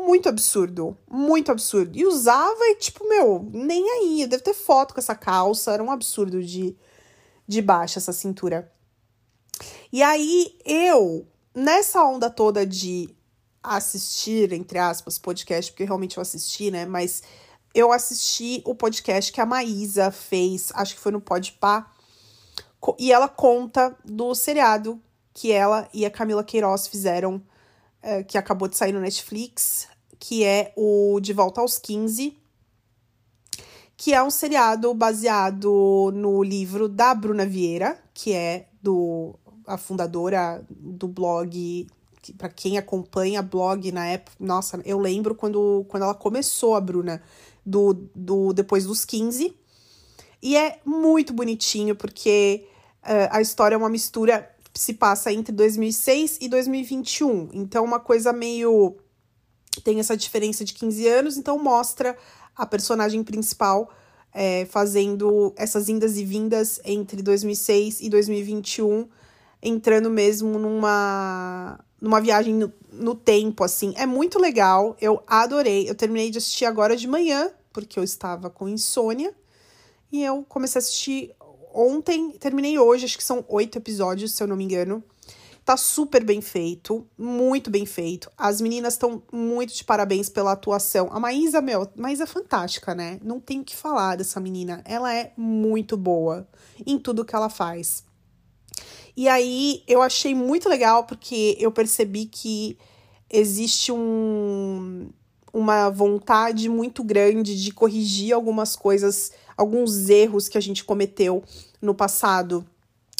muito 0.05 0.29
absurdo, 0.29 0.97
muito 1.09 1.51
absurdo. 1.51 1.97
E 1.97 2.05
usava 2.05 2.59
e, 2.63 2.75
tipo, 2.75 3.07
meu, 3.07 3.49
nem 3.51 3.89
aí. 3.89 4.21
Eu 4.21 4.27
devo 4.27 4.43
ter 4.43 4.53
foto 4.53 4.93
com 4.93 4.99
essa 4.99 5.15
calça, 5.15 5.71
era 5.71 5.83
um 5.83 5.91
absurdo 5.91 6.43
de, 6.43 6.75
de 7.47 7.61
baixa 7.61 7.99
essa 7.99 8.13
cintura. 8.13 8.71
E 9.91 10.01
aí 10.01 10.57
eu, 10.65 11.27
nessa 11.53 12.03
onda 12.03 12.29
toda 12.29 12.65
de 12.65 13.15
assistir, 13.63 14.51
entre 14.53 14.79
aspas, 14.79 15.17
podcast, 15.17 15.71
porque 15.71 15.83
realmente 15.83 16.17
eu 16.17 16.21
assisti, 16.21 16.71
né? 16.71 16.85
Mas 16.85 17.21
eu 17.73 17.91
assisti 17.91 18.61
o 18.65 18.73
podcast 18.73 19.31
que 19.31 19.39
a 19.39 19.45
Maísa 19.45 20.11
fez, 20.11 20.71
acho 20.73 20.95
que 20.95 20.99
foi 20.99 21.11
no 21.11 21.21
Podpah, 21.21 21.91
e 22.97 23.11
ela 23.11 23.29
conta 23.29 23.95
do 24.03 24.33
seriado 24.33 24.99
que 25.33 25.51
ela 25.51 25.87
e 25.93 26.05
a 26.05 26.11
Camila 26.11 26.43
Queiroz 26.43 26.87
fizeram 26.87 27.41
é, 28.01 28.23
que 28.23 28.37
acabou 28.37 28.67
de 28.67 28.75
sair 28.75 28.91
no 28.91 28.99
Netflix, 28.99 29.87
que 30.21 30.43
é 30.43 30.71
o 30.77 31.19
De 31.19 31.33
Volta 31.33 31.61
aos 31.61 31.79
15, 31.79 32.37
que 33.97 34.13
é 34.13 34.21
um 34.21 34.29
seriado 34.29 34.93
baseado 34.93 36.11
no 36.13 36.43
livro 36.43 36.87
da 36.87 37.15
Bruna 37.15 37.43
Vieira, 37.43 37.99
que 38.13 38.31
é 38.31 38.67
do 38.81 39.35
a 39.65 39.77
fundadora 39.77 40.63
do 40.69 41.07
blog, 41.07 41.87
que, 42.21 42.33
para 42.33 42.49
quem 42.49 42.77
acompanha 42.77 43.41
blog 43.41 43.91
na 43.91 44.05
época, 44.05 44.37
nossa, 44.39 44.79
eu 44.85 44.99
lembro 44.99 45.33
quando, 45.33 45.85
quando 45.89 46.03
ela 46.03 46.13
começou 46.13 46.75
a 46.75 46.81
Bruna 46.81 47.21
do, 47.65 47.93
do 48.15 48.53
depois 48.53 48.85
dos 48.85 49.03
15. 49.03 49.55
E 50.39 50.55
é 50.55 50.79
muito 50.85 51.33
bonitinho 51.33 51.95
porque 51.95 52.67
uh, 53.03 53.29
a 53.31 53.41
história 53.41 53.73
é 53.73 53.77
uma 53.77 53.89
mistura 53.89 54.47
se 54.73 54.93
passa 54.93 55.33
entre 55.33 55.51
2006 55.51 56.37
e 56.41 56.47
2021. 56.47 57.49
Então, 57.53 57.83
uma 57.83 57.99
coisa 57.99 58.31
meio. 58.31 58.97
Tem 59.83 59.99
essa 59.99 60.15
diferença 60.15 60.63
de 60.63 60.73
15 60.73 61.07
anos, 61.07 61.37
então 61.37 61.57
mostra 61.57 62.17
a 62.55 62.65
personagem 62.65 63.23
principal 63.23 63.89
é, 64.33 64.65
fazendo 64.65 65.53
essas 65.57 65.89
indas 65.89 66.17
e 66.17 66.23
vindas 66.23 66.79
entre 66.85 67.21
2006 67.21 68.01
e 68.01 68.09
2021, 68.09 69.07
entrando 69.61 70.09
mesmo 70.09 70.57
numa, 70.57 71.79
numa 71.99 72.21
viagem 72.21 72.53
no, 72.55 72.73
no 72.91 73.15
tempo, 73.15 73.63
assim. 73.63 73.93
É 73.97 74.05
muito 74.05 74.39
legal, 74.39 74.95
eu 75.01 75.21
adorei. 75.27 75.89
Eu 75.89 75.95
terminei 75.95 76.29
de 76.29 76.37
assistir 76.37 76.65
agora 76.65 76.95
de 76.95 77.07
manhã, 77.07 77.51
porque 77.73 77.99
eu 77.99 78.03
estava 78.03 78.49
com 78.49 78.67
insônia. 78.67 79.33
E 80.11 80.23
eu 80.23 80.45
comecei 80.47 80.79
a 80.79 80.81
assistir 80.81 81.35
ontem, 81.73 82.31
terminei 82.31 82.77
hoje, 82.77 83.05
acho 83.05 83.17
que 83.17 83.23
são 83.23 83.45
oito 83.47 83.77
episódios, 83.77 84.33
se 84.33 84.43
eu 84.43 84.47
não 84.47 84.55
me 84.55 84.63
engano. 84.63 85.03
Tá 85.63 85.77
super 85.77 86.23
bem 86.23 86.41
feito, 86.41 87.07
muito 87.17 87.69
bem 87.69 87.85
feito. 87.85 88.31
As 88.37 88.59
meninas 88.59 88.93
estão 88.93 89.21
muito 89.31 89.73
de 89.73 89.83
parabéns 89.83 90.27
pela 90.27 90.51
atuação. 90.51 91.09
A 91.11 91.19
Maísa, 91.19 91.61
meu, 91.61 91.87
Maísa 91.95 92.23
é 92.23 92.27
fantástica, 92.27 92.95
né? 92.95 93.19
Não 93.23 93.39
tenho 93.39 93.61
o 93.61 93.65
que 93.65 93.75
falar 93.75 94.17
dessa 94.17 94.39
menina. 94.39 94.81
Ela 94.85 95.13
é 95.13 95.33
muito 95.37 95.95
boa 95.95 96.47
em 96.85 96.97
tudo 96.97 97.23
que 97.23 97.35
ela 97.35 97.49
faz. 97.49 98.03
E 99.15 99.27
aí 99.27 99.83
eu 99.87 100.01
achei 100.01 100.33
muito 100.33 100.67
legal 100.67 101.03
porque 101.03 101.55
eu 101.59 101.71
percebi 101.71 102.25
que 102.25 102.77
existe 103.29 103.91
um, 103.91 105.09
uma 105.53 105.89
vontade 105.89 106.67
muito 106.69 107.03
grande 107.03 107.61
de 107.61 107.71
corrigir 107.71 108.33
algumas 108.33 108.75
coisas 108.75 109.31
alguns 109.61 110.09
erros 110.09 110.47
que 110.47 110.57
a 110.57 110.61
gente 110.61 110.83
cometeu 110.83 111.43
no 111.81 111.93
passado. 111.93 112.65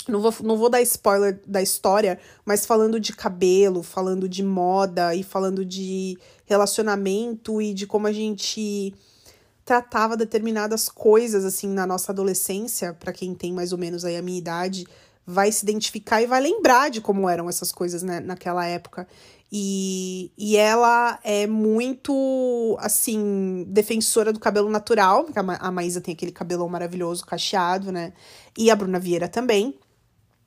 Não 0.07 0.21
vou, 0.21 0.33
não 0.43 0.57
vou 0.57 0.69
dar 0.69 0.81
spoiler 0.81 1.39
da 1.45 1.61
história, 1.61 2.19
mas 2.45 2.65
falando 2.65 2.99
de 2.99 3.13
cabelo, 3.13 3.83
falando 3.83 4.27
de 4.27 4.43
moda 4.43 5.13
e 5.15 5.23
falando 5.23 5.65
de 5.65 6.17
relacionamento 6.45 7.61
e 7.61 7.73
de 7.73 7.85
como 7.85 8.07
a 8.07 8.11
gente 8.11 8.93
tratava 9.63 10.17
determinadas 10.17 10.89
coisas 10.89 11.45
assim 11.45 11.69
na 11.69 11.85
nossa 11.85 12.11
adolescência, 12.11 12.93
para 12.93 13.13
quem 13.13 13.33
tem 13.33 13.53
mais 13.53 13.71
ou 13.71 13.77
menos 13.77 14.03
aí 14.03 14.17
a 14.17 14.21
minha 14.21 14.37
idade, 14.37 14.85
vai 15.25 15.51
se 15.51 15.63
identificar 15.63 16.21
e 16.21 16.25
vai 16.25 16.41
lembrar 16.41 16.89
de 16.89 16.99
como 16.99 17.29
eram 17.29 17.47
essas 17.47 17.71
coisas 17.71 18.03
né, 18.03 18.19
naquela 18.19 18.65
época. 18.65 19.07
E, 19.53 20.31
e 20.37 20.55
ela 20.55 21.19
é 21.23 21.45
muito, 21.45 22.77
assim, 22.79 23.65
defensora 23.67 24.31
do 24.31 24.39
cabelo 24.39 24.69
natural, 24.69 25.25
porque 25.25 25.39
a, 25.39 25.43
a 25.43 25.71
Maísa 25.71 25.99
tem 25.99 26.13
aquele 26.13 26.31
cabelão 26.31 26.69
maravilhoso, 26.69 27.25
cacheado, 27.25 27.91
né? 27.91 28.13
E 28.57 28.71
a 28.71 28.75
Bruna 28.75 28.97
Vieira 28.97 29.27
também. 29.27 29.77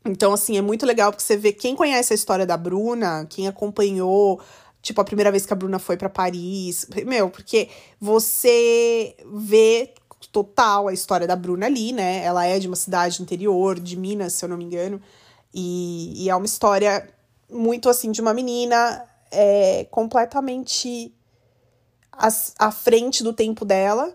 Então, 0.05 0.35
assim, 0.35 0.59
é 0.59 0.61
muito 0.61 0.85
legal 0.85 1.11
porque 1.11 1.25
você 1.25 1.37
vê 1.37 1.53
quem 1.53 1.75
conhece 1.75 2.13
a 2.13 2.17
história 2.17 2.45
da 2.47 2.57
Bruna, 2.57 3.27
quem 3.29 3.49
acompanhou, 3.49 4.41
tipo, 4.83 5.01
a 5.01 5.05
primeira 5.05 5.31
vez 5.31 5.47
que 5.47 5.53
a 5.53 5.57
Bruna 5.57 5.79
foi 5.79 5.97
para 5.97 6.11
Paris. 6.11 6.87
Meu, 7.07 7.31
porque 7.31 7.69
você 7.99 9.17
vê 9.33 9.95
total 10.31 10.89
a 10.89 10.93
história 10.93 11.27
da 11.27 11.37
Bruna 11.37 11.67
ali, 11.67 11.93
né? 11.93 12.23
Ela 12.25 12.45
é 12.47 12.59
de 12.59 12.67
uma 12.67 12.77
cidade 12.77 13.23
interior, 13.23 13.79
de 13.81 13.97
Minas, 13.97 14.35
se 14.35 14.45
eu 14.45 14.49
não 14.49 14.57
me 14.57 14.65
engano. 14.65 15.01
E, 15.55 16.25
e 16.25 16.29
é 16.29 16.37
uma 16.37 16.47
história 16.47 17.09
muito 17.51 17.89
assim 17.89 18.11
de 18.11 18.21
uma 18.21 18.35
menina 18.35 19.07
é, 19.31 19.87
completamente 19.91 21.15
à, 22.13 22.29
à 22.59 22.71
frente 22.71 23.23
do 23.23 23.33
tempo 23.33 23.65
dela 23.65 24.15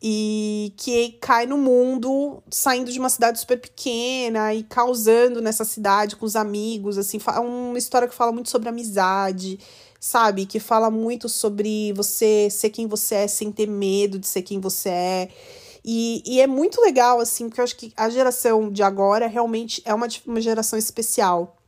e 0.00 0.72
que 0.76 1.12
cai 1.20 1.46
no 1.46 1.58
mundo 1.58 2.42
saindo 2.50 2.92
de 2.92 2.98
uma 2.98 3.08
cidade 3.08 3.40
super 3.40 3.60
pequena 3.60 4.54
e 4.54 4.62
causando 4.62 5.40
nessa 5.40 5.64
cidade 5.64 6.16
com 6.16 6.24
os 6.24 6.36
amigos, 6.36 6.96
assim, 6.96 7.18
é 7.26 7.40
uma 7.40 7.78
história 7.78 8.06
que 8.06 8.14
fala 8.14 8.30
muito 8.30 8.48
sobre 8.48 8.68
amizade, 8.68 9.58
sabe? 9.98 10.46
Que 10.46 10.60
fala 10.60 10.90
muito 10.90 11.28
sobre 11.28 11.92
você 11.94 12.48
ser 12.50 12.70
quem 12.70 12.86
você 12.86 13.14
é 13.16 13.28
sem 13.28 13.50
ter 13.50 13.66
medo 13.66 14.18
de 14.18 14.26
ser 14.26 14.42
quem 14.42 14.60
você 14.60 14.88
é. 14.88 15.28
E, 15.84 16.22
e 16.26 16.40
é 16.40 16.46
muito 16.46 16.80
legal, 16.80 17.18
assim, 17.18 17.48
porque 17.48 17.60
eu 17.60 17.64
acho 17.64 17.76
que 17.76 17.92
a 17.96 18.08
geração 18.08 18.70
de 18.70 18.82
agora 18.82 19.26
realmente 19.26 19.82
é 19.84 19.94
uma, 19.94 20.06
uma 20.26 20.40
geração 20.40 20.78
especial 20.78 21.58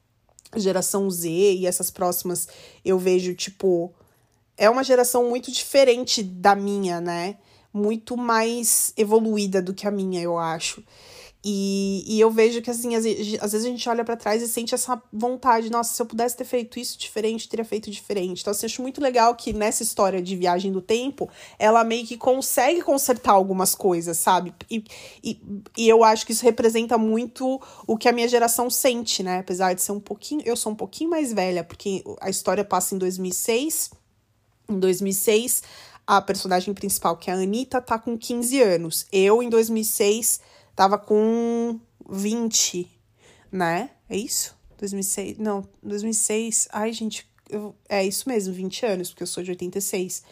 geração 0.57 1.09
Z 1.11 1.29
e 1.29 1.67
essas 1.67 1.91
próximas, 1.91 2.49
eu 2.85 2.99
vejo, 2.99 3.35
tipo, 3.35 3.95
é 4.57 4.69
uma 4.69 4.83
geração 4.83 5.29
muito 5.29 5.51
diferente 5.53 6.23
da 6.23 6.55
minha, 6.55 7.01
né? 7.01 7.37
Muito 7.73 8.17
mais 8.17 8.93
evoluída 8.97 9.63
do 9.63 9.73
que 9.73 9.87
a 9.87 9.91
minha, 9.91 10.21
eu 10.21 10.39
acho. 10.39 10.83
E, 11.43 12.05
e 12.07 12.21
eu 12.21 12.31
vejo 12.31 12.61
que, 12.61 12.71
assim, 12.71 12.95
às, 12.95 13.05
às 13.41 13.53
vezes 13.53 13.65
a 13.67 13.71
gente 13.71 13.89
olha 13.89 14.05
para 14.05 14.15
trás 14.15 14.43
e 14.43 14.49
sente 14.49 14.75
essa 14.75 15.03
vontade, 15.11 15.71
nossa, 15.71 15.95
se 15.95 16.03
eu 16.03 16.05
pudesse 16.05 16.37
ter 16.37 16.45
feito 16.45 16.79
isso 16.79 16.99
diferente, 16.99 17.49
teria 17.49 17.65
feito 17.65 17.91
diferente. 17.91 18.43
Então, 18.43 18.51
assim, 18.51 18.67
acho 18.67 18.83
muito 18.83 19.01
legal 19.01 19.35
que 19.35 19.53
nessa 19.53 19.83
história 19.83 20.21
de 20.21 20.37
viagem 20.37 20.71
do 20.71 20.83
tempo, 20.83 21.31
ela 21.59 21.83
meio 21.83 22.07
que 22.07 22.19
consegue 22.19 22.83
consertar 22.83 23.33
algumas 23.33 23.75
coisas, 23.75 24.19
sabe? 24.19 24.53
E, 24.71 24.85
e, 25.25 25.41
e 25.79 25.89
eu 25.89 26.05
acho 26.05 26.27
que 26.27 26.33
isso 26.33 26.45
representa 26.45 26.99
muito 26.99 27.61
o 27.87 27.97
que 27.97 28.09
a 28.09 28.13
minha 28.13 28.29
geração 28.29 28.69
sente, 28.69 29.23
né? 29.23 29.39
Apesar 29.39 29.73
de 29.73 29.81
ser 29.81 29.93
um 29.93 30.01
pouquinho. 30.01 30.43
Eu 30.45 30.57
sou 30.57 30.73
um 30.73 30.77
pouquinho 30.77 31.09
mais 31.09 31.33
velha, 31.33 31.65
porque 31.65 32.05
a 32.21 32.29
história 32.29 32.65
passa 32.65 32.95
em 32.95 32.99
2006. 32.99 33.91
Em 34.69 34.79
2006, 34.79 35.63
a 36.17 36.21
personagem 36.21 36.75
principal, 36.75 37.17
que 37.17 37.31
é 37.31 37.35
a 37.35 37.37
Anitta, 37.37 37.81
tá 37.81 37.97
com 37.97 38.19
15 38.19 38.61
anos. 38.61 39.07
Eu, 39.13 39.41
em 39.41 39.49
2006 39.49 40.41
tava 40.75 40.99
com 40.99 41.79
20, 42.09 42.91
né? 43.53 43.91
É 44.09 44.17
isso? 44.17 44.57
2006. 44.77 45.39
Não, 45.39 45.65
2006. 45.81 46.67
Ai, 46.73 46.93
gente, 46.93 47.31
eu, 47.49 47.77
é 47.89 48.05
isso 48.05 48.29
mesmo, 48.29 48.53
20 48.53 48.87
anos, 48.87 49.11
porque 49.11 49.23
eu 49.23 49.27
sou 49.27 49.41
de 49.45 49.53
86. 49.53 50.25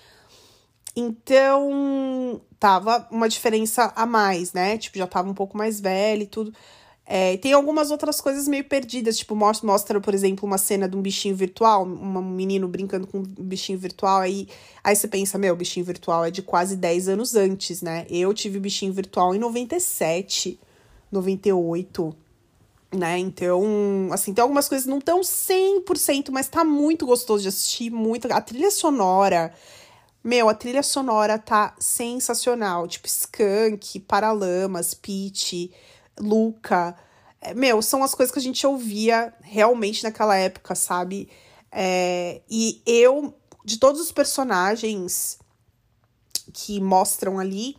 Então, 0.97 2.41
tava 2.59 3.07
uma 3.09 3.29
diferença 3.29 3.93
a 3.95 4.05
mais, 4.05 4.53
né? 4.53 4.79
Tipo, 4.79 4.99
já 4.99 5.07
tava 5.07 5.31
um 5.31 5.35
pouco 5.35 5.57
mais 5.57 5.79
velha 5.79 6.25
e 6.25 6.27
tudo. 6.27 6.53
É, 7.11 7.39
tem 7.39 7.55
algumas 7.55 7.91
outras 7.91 8.21
coisas 8.21 8.47
meio 8.47 8.65
perdidas, 8.65 9.17
tipo, 9.17 9.35
mostra, 9.35 9.99
por 9.99 10.13
exemplo, 10.13 10.47
uma 10.47 10.59
cena 10.59 10.87
de 10.87 10.95
um 10.95 11.01
bichinho 11.01 11.35
virtual, 11.35 11.87
um 11.87 12.23
menino 12.23 12.69
brincando 12.69 13.07
com 13.07 13.21
um 13.21 13.23
bichinho 13.23 13.79
virtual, 13.79 14.21
aí, 14.21 14.47
aí 14.85 14.95
você 14.95 15.09
pensa, 15.09 15.39
meu, 15.39 15.57
bichinho 15.57 15.87
virtual 15.87 16.27
é 16.27 16.31
de 16.31 16.43
quase 16.43 16.77
10 16.77 17.09
anos 17.09 17.35
antes, 17.35 17.81
né? 17.81 18.07
Eu 18.11 18.35
tive 18.35 18.61
bichinho 18.61 18.93
virtual 18.93 19.35
em 19.35 19.39
97, 19.39 20.61
98, 21.11 22.15
né? 22.95 23.19
Então, 23.19 24.11
assim, 24.13 24.35
tem 24.35 24.43
algumas 24.43 24.69
coisas 24.69 24.87
não 24.87 24.99
estão 24.99 25.23
100%, 25.23 26.31
mas 26.31 26.47
tá 26.47 26.63
muito 26.63 27.07
gostoso 27.07 27.43
de 27.43 27.49
assistir, 27.49 27.89
muito. 27.89 28.31
A 28.31 28.41
trilha 28.43 28.71
sonora. 28.71 29.51
Meu, 30.23 30.47
a 30.51 30.55
trilha 30.55 30.83
sonora 30.83 31.39
tá 31.39 31.75
sensacional. 31.79 32.87
Tipo, 32.87 33.07
Skunk, 33.07 34.01
Paralamas, 34.01 34.93
Peach. 34.93 35.71
Luca. 36.21 36.97
É, 37.41 37.55
meu, 37.55 37.81
são 37.81 38.03
as 38.03 38.15
coisas 38.15 38.33
que 38.33 38.39
a 38.39 38.43
gente 38.43 38.67
ouvia 38.67 39.33
realmente 39.41 40.03
naquela 40.03 40.37
época, 40.37 40.75
sabe? 40.75 41.29
É, 41.71 42.41
e 42.51 42.83
eu, 42.87 43.35
de 43.65 43.79
todos 43.79 44.01
os 44.01 44.13
personagens 44.13 45.39
que 46.53 46.81
mostram 46.81 47.39
ali, 47.39 47.77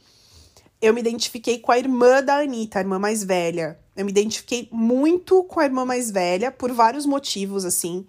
eu 0.81 0.93
me 0.93 1.01
identifiquei 1.01 1.59
com 1.59 1.71
a 1.71 1.77
irmã 1.77 2.23
da 2.23 2.37
Anitta, 2.37 2.79
a 2.79 2.81
irmã 2.81 2.97
mais 2.97 3.23
velha. 3.23 3.77
Eu 3.95 4.05
me 4.05 4.11
identifiquei 4.11 4.69
muito 4.71 5.43
com 5.43 5.59
a 5.59 5.65
irmã 5.65 5.83
mais 5.83 6.09
velha 6.09 6.51
por 6.51 6.71
vários 6.71 7.05
motivos, 7.05 7.65
assim. 7.65 8.07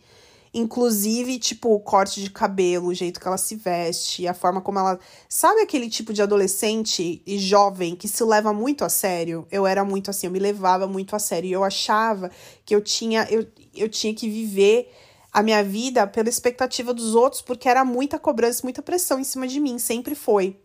Inclusive, 0.52 1.38
tipo, 1.38 1.72
o 1.72 1.78
corte 1.78 2.20
de 2.20 2.28
cabelo, 2.28 2.88
o 2.88 2.94
jeito 2.94 3.20
que 3.20 3.28
ela 3.28 3.38
se 3.38 3.54
veste, 3.54 4.26
a 4.26 4.34
forma 4.34 4.60
como 4.60 4.80
ela. 4.80 4.98
Sabe 5.28 5.60
aquele 5.60 5.88
tipo 5.88 6.12
de 6.12 6.22
adolescente 6.22 7.22
e 7.24 7.38
jovem 7.38 7.94
que 7.94 8.08
se 8.08 8.24
leva 8.24 8.52
muito 8.52 8.84
a 8.84 8.88
sério? 8.88 9.46
Eu 9.50 9.64
era 9.64 9.84
muito 9.84 10.10
assim, 10.10 10.26
eu 10.26 10.32
me 10.32 10.40
levava 10.40 10.88
muito 10.88 11.14
a 11.14 11.20
sério. 11.20 11.48
E 11.48 11.52
eu 11.52 11.62
achava 11.62 12.32
que 12.64 12.74
eu 12.74 12.80
tinha, 12.80 13.28
eu, 13.30 13.46
eu 13.74 13.88
tinha 13.88 14.12
que 14.12 14.28
viver 14.28 14.92
a 15.32 15.40
minha 15.40 15.62
vida 15.62 16.04
pela 16.06 16.28
expectativa 16.28 16.92
dos 16.92 17.14
outros, 17.14 17.40
porque 17.40 17.68
era 17.68 17.84
muita 17.84 18.18
cobrança, 18.18 18.62
muita 18.64 18.82
pressão 18.82 19.20
em 19.20 19.24
cima 19.24 19.46
de 19.46 19.60
mim, 19.60 19.78
sempre 19.78 20.16
foi. 20.16 20.60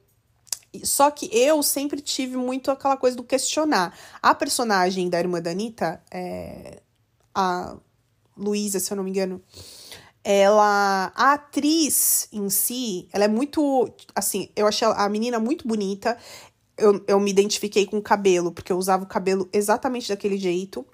Só 0.84 1.12
que 1.12 1.30
eu 1.32 1.62
sempre 1.62 2.02
tive 2.02 2.36
muito 2.36 2.72
aquela 2.72 2.98
coisa 2.98 3.16
do 3.16 3.24
questionar. 3.24 3.96
A 4.22 4.34
personagem 4.34 5.10
da 5.10 5.20
irmã 5.20 5.40
da 5.40 5.52
Anitta, 5.52 6.02
é, 6.12 6.82
a 7.34 7.78
Luísa, 8.38 8.80
se 8.80 8.92
eu 8.92 8.98
não 8.98 9.04
me 9.04 9.10
engano, 9.10 9.42
ela 10.24 11.12
a 11.16 11.34
atriz 11.34 12.28
em 12.32 12.50
si, 12.50 13.08
ela 13.14 13.26
é 13.26 13.28
muito 13.28 13.88
assim, 14.16 14.50
eu 14.56 14.66
achei 14.66 14.88
a 14.88 15.08
menina 15.08 15.40
muito 15.40 15.68
bonita. 15.68 16.18
Eu, 16.78 17.02
eu 17.08 17.20
me 17.20 17.32
identifiquei 17.32 17.86
com 17.86 17.98
o 17.98 18.02
cabelo, 18.02 18.52
porque 18.52 18.72
eu 18.72 18.78
usava 18.78 19.04
o 19.04 19.08
cabelo 19.08 19.48
exatamente 19.54 20.10
daquele 20.10 20.38
jeito. 20.38 20.86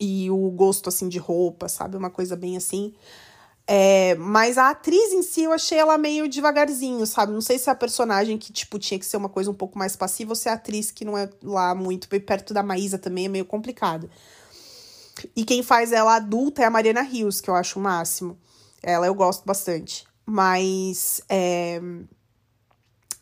E 0.00 0.30
o 0.30 0.50
gosto 0.50 0.88
assim 0.88 1.08
de 1.08 1.18
roupa, 1.18 1.68
sabe? 1.68 1.96
Uma 1.96 2.10
coisa 2.10 2.36
bem 2.36 2.56
assim. 2.56 2.94
É, 3.68 4.14
mas 4.14 4.58
a 4.58 4.70
atriz 4.70 5.12
em 5.12 5.22
si, 5.22 5.42
eu 5.42 5.52
achei 5.52 5.76
ela 5.78 5.98
meio 5.98 6.28
devagarzinho, 6.28 7.04
sabe? 7.04 7.32
Não 7.32 7.40
sei 7.40 7.58
se 7.58 7.68
é 7.68 7.72
a 7.72 7.76
personagem 7.76 8.38
que, 8.38 8.52
tipo, 8.52 8.78
tinha 8.78 8.98
que 8.98 9.04
ser 9.04 9.16
uma 9.16 9.28
coisa 9.28 9.50
um 9.50 9.54
pouco 9.54 9.76
mais 9.76 9.96
passiva 9.96 10.32
ou 10.32 10.36
se 10.36 10.48
é 10.48 10.52
a 10.52 10.54
atriz 10.54 10.90
que 10.90 11.04
não 11.04 11.18
é 11.18 11.28
lá 11.42 11.74
muito 11.74 12.08
perto 12.08 12.54
da 12.54 12.62
Maísa 12.62 12.96
também 12.96 13.26
é 13.26 13.28
meio 13.28 13.44
complicado. 13.44 14.08
E 15.34 15.44
quem 15.44 15.62
faz 15.62 15.92
ela 15.92 16.16
adulta 16.16 16.62
é 16.62 16.64
a 16.64 16.70
Mariana 16.70 17.02
Rios, 17.02 17.40
que 17.40 17.48
eu 17.48 17.54
acho 17.54 17.78
o 17.78 17.82
máximo. 17.82 18.38
Ela 18.82 19.06
eu 19.06 19.14
gosto 19.14 19.44
bastante. 19.44 20.06
Mas 20.24 21.20
é, 21.28 21.80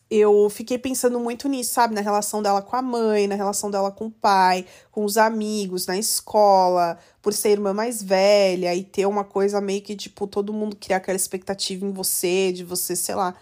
eu 0.09 0.49
fiquei 0.49 0.77
pensando 0.77 1.19
muito 1.19 1.47
nisso, 1.49 1.73
sabe? 1.73 1.95
Na 1.95 2.01
relação 2.01 2.41
dela 2.41 2.61
com 2.61 2.75
a 2.75 2.81
mãe, 2.81 3.27
na 3.27 3.35
relação 3.35 3.71
dela 3.71 3.91
com 3.91 4.05
o 4.05 4.11
pai, 4.11 4.65
com 4.91 5.03
os 5.03 5.17
amigos, 5.17 5.87
na 5.87 5.97
escola, 5.97 6.97
por 7.21 7.33
ser 7.33 7.49
irmã 7.49 7.73
mais 7.73 8.03
velha 8.03 8.73
e 8.75 8.83
ter 8.83 9.05
uma 9.07 9.23
coisa 9.23 9.59
meio 9.59 9.81
que, 9.81 9.95
tipo, 9.95 10.27
todo 10.27 10.53
mundo 10.53 10.75
criar 10.75 10.97
aquela 10.97 11.15
expectativa 11.15 11.85
em 11.85 11.91
você, 11.91 12.51
de 12.51 12.63
você, 12.63 12.95
sei 12.95 13.15
lá, 13.15 13.35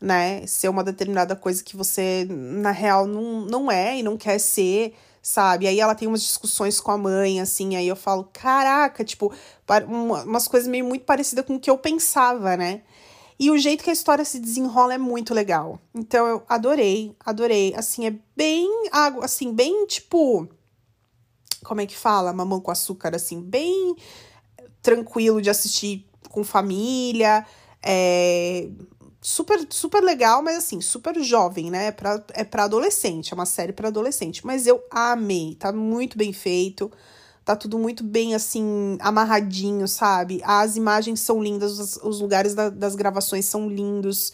né? 0.00 0.46
Ser 0.46 0.68
uma 0.68 0.84
determinada 0.84 1.34
coisa 1.34 1.64
que 1.64 1.76
você, 1.76 2.26
na 2.28 2.70
real, 2.70 3.06
não, 3.06 3.40
não 3.46 3.70
é 3.70 3.98
e 3.98 4.02
não 4.02 4.16
quer 4.16 4.38
ser 4.38 4.94
sabe? 5.30 5.66
Aí 5.66 5.80
ela 5.80 5.94
tem 5.94 6.08
umas 6.08 6.22
discussões 6.22 6.80
com 6.80 6.90
a 6.90 6.98
mãe, 6.98 7.40
assim, 7.40 7.76
aí 7.76 7.86
eu 7.86 7.96
falo, 7.96 8.28
caraca, 8.32 9.04
tipo, 9.04 9.32
umas 9.88 10.48
coisas 10.48 10.68
meio 10.68 10.84
muito 10.84 11.04
parecidas 11.04 11.44
com 11.44 11.54
o 11.54 11.60
que 11.60 11.70
eu 11.70 11.78
pensava, 11.78 12.56
né? 12.56 12.82
E 13.38 13.50
o 13.50 13.56
jeito 13.56 13.82
que 13.82 13.88
a 13.88 13.92
história 13.92 14.24
se 14.24 14.38
desenrola 14.38 14.92
é 14.92 14.98
muito 14.98 15.32
legal. 15.32 15.80
Então 15.94 16.26
eu 16.26 16.42
adorei, 16.46 17.16
adorei. 17.24 17.72
Assim, 17.74 18.06
é 18.06 18.14
bem, 18.36 18.68
assim, 19.22 19.50
bem 19.54 19.86
tipo. 19.86 20.46
Como 21.64 21.80
é 21.80 21.86
que 21.86 21.96
fala? 21.96 22.34
Mamão 22.34 22.60
com 22.60 22.70
açúcar, 22.70 23.16
assim, 23.16 23.40
bem 23.40 23.96
tranquilo 24.82 25.40
de 25.40 25.48
assistir 25.48 26.06
com 26.28 26.44
família. 26.44 27.46
É, 27.82 28.68
super, 29.20 29.66
super 29.68 30.02
legal, 30.02 30.42
mas 30.42 30.56
assim, 30.56 30.80
super 30.80 31.20
jovem, 31.22 31.70
né? 31.70 31.86
É 31.86 31.92
pra, 31.92 32.24
é 32.32 32.44
pra 32.44 32.64
adolescente, 32.64 33.32
é 33.32 33.34
uma 33.34 33.46
série 33.46 33.72
para 33.72 33.88
adolescente. 33.88 34.44
Mas 34.46 34.66
eu 34.66 34.82
amei, 34.90 35.54
tá 35.56 35.72
muito 35.72 36.16
bem 36.16 36.32
feito, 36.32 36.90
tá 37.44 37.54
tudo 37.54 37.78
muito 37.78 38.02
bem, 38.02 38.34
assim, 38.34 38.96
amarradinho, 39.00 39.86
sabe? 39.86 40.40
As 40.44 40.76
imagens 40.76 41.20
são 41.20 41.42
lindas, 41.42 41.78
os, 41.78 41.96
os 42.02 42.20
lugares 42.20 42.54
da, 42.54 42.70
das 42.70 42.94
gravações 42.94 43.44
são 43.44 43.68
lindos. 43.68 44.32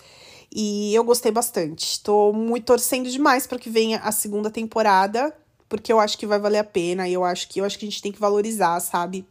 E 0.55 0.95
eu 0.95 1.03
gostei 1.03 1.33
bastante. 1.33 2.01
Tô 2.03 2.33
muito 2.33 2.67
torcendo 2.67 3.11
demais 3.11 3.47
para 3.47 3.59
que 3.59 3.69
venha 3.69 3.99
a 3.99 4.13
segunda 4.13 4.51
temporada, 4.51 5.35
porque 5.69 5.93
eu 5.93 5.99
acho 5.99 6.17
que 6.17 6.27
vai 6.27 6.39
valer 6.39 6.59
a 6.59 6.65
pena 6.65 7.09
e 7.09 7.13
eu 7.13 7.25
acho 7.25 7.49
que 7.49 7.61
eu 7.61 7.65
acho 7.65 7.79
que 7.79 7.85
a 7.85 7.91
gente 7.91 8.01
tem 8.01 8.13
que 8.13 8.21
valorizar, 8.21 8.79
sabe? 8.81 9.27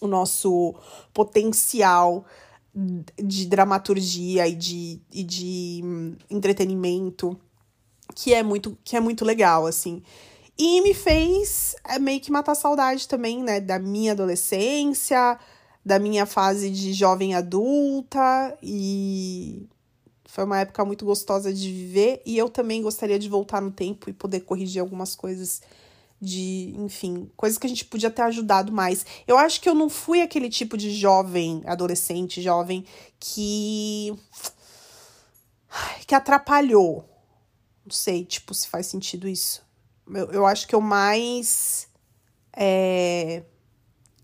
O 0.00 0.06
nosso 0.06 0.74
potencial 1.12 2.24
de 3.16 3.46
dramaturgia 3.46 4.46
e 4.46 4.54
de, 4.54 5.00
e 5.10 5.22
de 5.22 5.80
hum, 5.82 6.14
entretenimento 6.28 7.38
que 8.14 8.34
é 8.34 8.42
muito 8.42 8.76
que 8.84 8.96
é 8.96 9.00
muito 9.00 9.24
legal 9.24 9.66
assim. 9.66 10.02
E 10.58 10.80
me 10.80 10.94
fez 10.94 11.74
é, 11.84 11.98
meio 11.98 12.20
que 12.20 12.30
matar 12.30 12.54
saudade 12.54 13.08
também 13.08 13.42
né 13.42 13.60
da 13.60 13.78
minha 13.78 14.12
adolescência 14.12 15.38
da 15.86 16.00
minha 16.00 16.26
fase 16.26 16.68
de 16.68 16.92
jovem 16.92 17.36
adulta. 17.36 18.58
E 18.60 19.68
foi 20.24 20.42
uma 20.42 20.58
época 20.58 20.84
muito 20.84 21.04
gostosa 21.04 21.54
de 21.54 21.70
viver. 21.70 22.20
E 22.26 22.36
eu 22.36 22.50
também 22.50 22.82
gostaria 22.82 23.20
de 23.20 23.28
voltar 23.28 23.62
no 23.62 23.70
tempo 23.70 24.10
e 24.10 24.12
poder 24.12 24.40
corrigir 24.40 24.80
algumas 24.80 25.14
coisas 25.14 25.62
de, 26.20 26.74
enfim, 26.78 27.30
coisas 27.36 27.58
que 27.58 27.66
a 27.66 27.68
gente 27.68 27.84
podia 27.84 28.10
ter 28.10 28.22
ajudado 28.22 28.72
mais. 28.72 29.04
Eu 29.26 29.36
acho 29.38 29.60
que 29.60 29.68
eu 29.68 29.74
não 29.74 29.88
fui 29.88 30.22
aquele 30.22 30.48
tipo 30.48 30.76
de 30.76 30.90
jovem, 30.90 31.62
adolescente, 31.66 32.42
jovem, 32.42 32.84
que. 33.20 34.14
que 36.06 36.14
atrapalhou. 36.14 37.04
Não 37.84 37.92
sei, 37.92 38.24
tipo, 38.24 38.54
se 38.54 38.68
faz 38.68 38.86
sentido 38.86 39.28
isso. 39.28 39.62
Eu, 40.08 40.30
eu 40.32 40.46
acho 40.46 40.66
que 40.66 40.74
eu 40.74 40.80
mais. 40.80 41.88
É, 42.56 43.44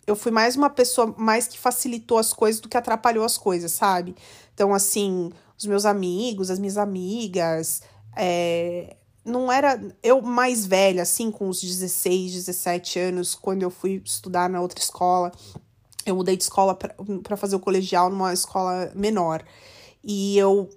eu 0.06 0.16
fui 0.16 0.32
mais 0.32 0.56
uma 0.56 0.70
pessoa 0.70 1.14
mais 1.16 1.46
que 1.46 1.58
facilitou 1.58 2.18
as 2.18 2.32
coisas 2.32 2.60
do 2.60 2.68
que 2.68 2.76
atrapalhou 2.76 3.24
as 3.24 3.38
coisas, 3.38 3.72
sabe? 3.72 4.16
Então, 4.54 4.74
assim, 4.74 5.30
os 5.56 5.64
meus 5.66 5.84
amigos, 5.84 6.50
as 6.50 6.58
minhas 6.58 6.76
amigas, 6.76 7.82
é, 8.16 8.96
não 9.24 9.50
era 9.50 9.80
eu 10.02 10.20
mais 10.20 10.66
velha, 10.66 11.02
assim, 11.02 11.30
com 11.30 11.48
uns 11.48 11.60
16, 11.60 12.32
17 12.32 12.98
anos, 12.98 13.34
quando 13.34 13.62
eu 13.62 13.70
fui 13.70 14.02
estudar 14.04 14.48
na 14.48 14.60
outra 14.60 14.80
escola. 14.80 15.32
Eu 16.04 16.16
mudei 16.16 16.36
de 16.36 16.42
escola 16.42 16.74
para 16.74 17.36
fazer 17.36 17.54
o 17.54 17.60
colegial 17.60 18.10
numa 18.10 18.32
escola 18.32 18.90
menor. 18.94 19.44
E 20.02 20.36
eu 20.36 20.68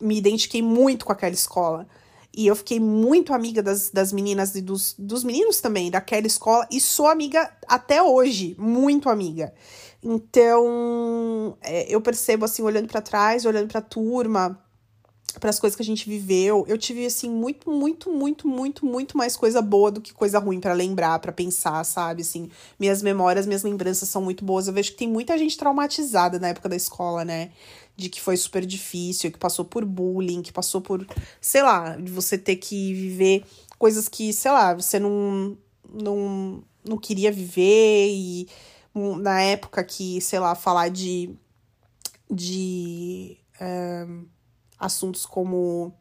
me 0.00 0.16
identifiquei 0.16 0.62
muito 0.62 1.04
com 1.04 1.12
aquela 1.12 1.34
escola. 1.34 1.86
E 2.32 2.46
eu 2.46 2.54
fiquei 2.54 2.78
muito 2.78 3.34
amiga 3.34 3.60
das, 3.60 3.90
das 3.90 4.12
meninas 4.12 4.54
e 4.54 4.62
dos, 4.62 4.94
dos 4.96 5.24
meninos 5.24 5.60
também, 5.60 5.90
daquela 5.90 6.26
escola, 6.28 6.66
e 6.70 6.80
sou 6.80 7.08
amiga 7.08 7.52
até 7.66 8.00
hoje, 8.00 8.54
muito 8.56 9.08
amiga. 9.08 9.52
Então, 10.00 11.58
é, 11.60 11.92
eu 11.92 12.00
percebo, 12.00 12.44
assim, 12.44 12.62
olhando 12.62 12.86
para 12.86 13.02
trás, 13.02 13.44
olhando 13.44 13.68
pra 13.68 13.80
turma, 13.80 14.58
para 15.38 15.50
as 15.50 15.60
coisas 15.60 15.76
que 15.76 15.82
a 15.82 15.84
gente 15.84 16.08
viveu, 16.08 16.64
eu 16.66 16.76
tive 16.76 17.06
assim 17.06 17.30
muito, 17.30 17.70
muito, 17.70 18.10
muito, 18.10 18.48
muito, 18.48 18.86
muito 18.86 19.16
mais 19.16 19.36
coisa 19.36 19.62
boa 19.62 19.90
do 19.90 20.00
que 20.00 20.12
coisa 20.12 20.38
ruim 20.38 20.60
para 20.60 20.72
lembrar, 20.72 21.18
para 21.18 21.32
pensar, 21.32 21.84
sabe? 21.84 22.22
Assim, 22.22 22.50
minhas 22.78 23.02
memórias, 23.02 23.46
minhas 23.46 23.62
lembranças 23.62 24.08
são 24.08 24.22
muito 24.22 24.44
boas. 24.44 24.66
Eu 24.66 24.72
vejo 24.72 24.92
que 24.92 24.98
tem 24.98 25.08
muita 25.08 25.36
gente 25.38 25.56
traumatizada 25.56 26.38
na 26.38 26.48
época 26.48 26.68
da 26.68 26.76
escola, 26.76 27.24
né? 27.24 27.50
De 27.96 28.08
que 28.08 28.20
foi 28.20 28.36
super 28.36 28.64
difícil, 28.64 29.30
que 29.30 29.38
passou 29.38 29.64
por 29.64 29.84
bullying, 29.84 30.42
que 30.42 30.52
passou 30.52 30.80
por, 30.80 31.06
sei 31.40 31.62
lá, 31.62 31.96
de 31.96 32.10
você 32.10 32.36
ter 32.38 32.56
que 32.56 32.94
viver 32.94 33.44
coisas 33.78 34.08
que, 34.08 34.32
sei 34.32 34.50
lá, 34.50 34.74
você 34.74 34.98
não 34.98 35.56
não 35.92 36.62
não 36.84 36.96
queria 36.96 37.30
viver 37.30 38.08
e 38.10 38.48
na 38.94 39.42
época 39.42 39.84
que, 39.84 40.20
sei 40.20 40.38
lá, 40.38 40.54
falar 40.54 40.88
de 40.88 41.34
de 42.30 43.36
um, 43.60 44.24
assuntos 44.80 45.26
como 45.26 45.94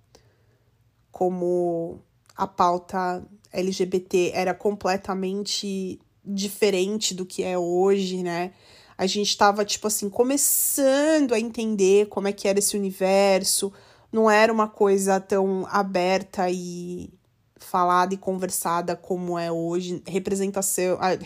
como 1.12 2.02
a 2.36 2.48
pauta 2.48 3.22
LGBT 3.52 4.32
era 4.34 4.54
completamente 4.54 6.00
diferente 6.24 7.14
do 7.14 7.26
que 7.26 7.44
é 7.44 7.58
hoje, 7.58 8.24
né? 8.24 8.54
A 8.98 9.06
gente 9.06 9.28
estava 9.30 9.66
tipo 9.66 9.88
assim 9.88 10.10
começando 10.10 11.34
a 11.34 11.40
entender 11.40 12.08
como 12.08 12.28
é 12.28 12.32
que 12.32 12.48
era 12.48 12.60
esse 12.60 12.78
universo, 12.78 13.74
não 14.12 14.30
era 14.30 14.52
uma 14.52 14.68
coisa 14.68 15.20
tão 15.20 15.68
aberta 15.70 16.50
e 16.50 17.12
falada 17.58 18.14
e 18.14 18.18
conversada 18.18 18.96
como 18.96 19.38
é 19.38 19.52
hoje, 19.52 20.02
representação, 20.08 20.98
é, 21.02 21.20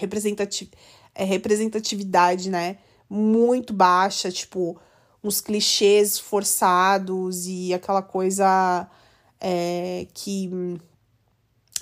representatividade, 1.26 2.50
né? 2.50 2.78
Muito 3.10 3.74
baixa, 3.74 4.32
tipo, 4.32 4.80
uns 5.24 5.40
clichês 5.40 6.20
forçados 6.20 7.48
e 7.48 7.74
aquela 7.74 8.02
coisa 8.02 8.88
é, 9.40 10.08
que 10.14 10.50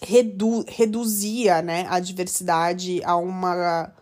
redu 0.01 0.63
reduzia 0.67 1.61
né, 1.61 1.85
a 1.89 1.99
diversidade 1.99 3.01
a 3.03 3.15
uma, 3.15 3.93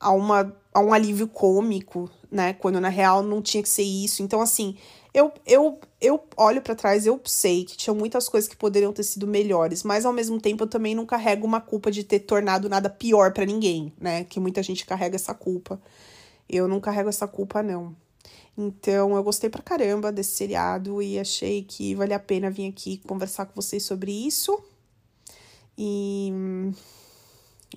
a 0.00 0.10
uma 0.10 0.62
a 0.74 0.80
um 0.80 0.92
alívio 0.92 1.28
cômico, 1.28 2.10
né? 2.30 2.54
Quando 2.54 2.80
na 2.80 2.88
real 2.88 3.22
não 3.22 3.42
tinha 3.42 3.62
que 3.62 3.68
ser 3.68 3.82
isso. 3.82 4.22
Então, 4.22 4.40
assim, 4.40 4.76
eu, 5.12 5.30
eu, 5.46 5.78
eu 6.00 6.22
olho 6.36 6.62
para 6.62 6.74
trás, 6.74 7.04
eu 7.04 7.20
sei 7.24 7.64
que 7.64 7.76
tinha 7.76 7.92
muitas 7.92 8.28
coisas 8.28 8.48
que 8.48 8.56
poderiam 8.56 8.92
ter 8.92 9.02
sido 9.02 9.26
melhores, 9.26 9.82
mas 9.82 10.06
ao 10.06 10.12
mesmo 10.12 10.40
tempo 10.40 10.64
eu 10.64 10.68
também 10.68 10.94
não 10.94 11.04
carrego 11.04 11.46
uma 11.46 11.60
culpa 11.60 11.90
de 11.90 12.02
ter 12.04 12.20
tornado 12.20 12.68
nada 12.68 12.88
pior 12.88 13.32
para 13.32 13.44
ninguém, 13.44 13.92
né? 14.00 14.24
Que 14.24 14.40
muita 14.40 14.62
gente 14.62 14.86
carrega 14.86 15.16
essa 15.16 15.34
culpa. 15.34 15.80
Eu 16.48 16.66
não 16.66 16.80
carrego 16.80 17.08
essa 17.10 17.28
culpa, 17.28 17.62
não. 17.62 17.94
Então, 18.56 19.16
eu 19.16 19.22
gostei 19.22 19.48
pra 19.48 19.62
caramba 19.62 20.12
desse 20.12 20.36
seriado 20.36 21.00
e 21.00 21.18
achei 21.18 21.62
que 21.62 21.94
vale 21.94 22.12
a 22.12 22.18
pena 22.18 22.50
vir 22.50 22.68
aqui 22.68 22.98
conversar 22.98 23.46
com 23.46 23.54
vocês 23.54 23.82
sobre 23.82 24.12
isso. 24.12 24.62
E 25.76 26.30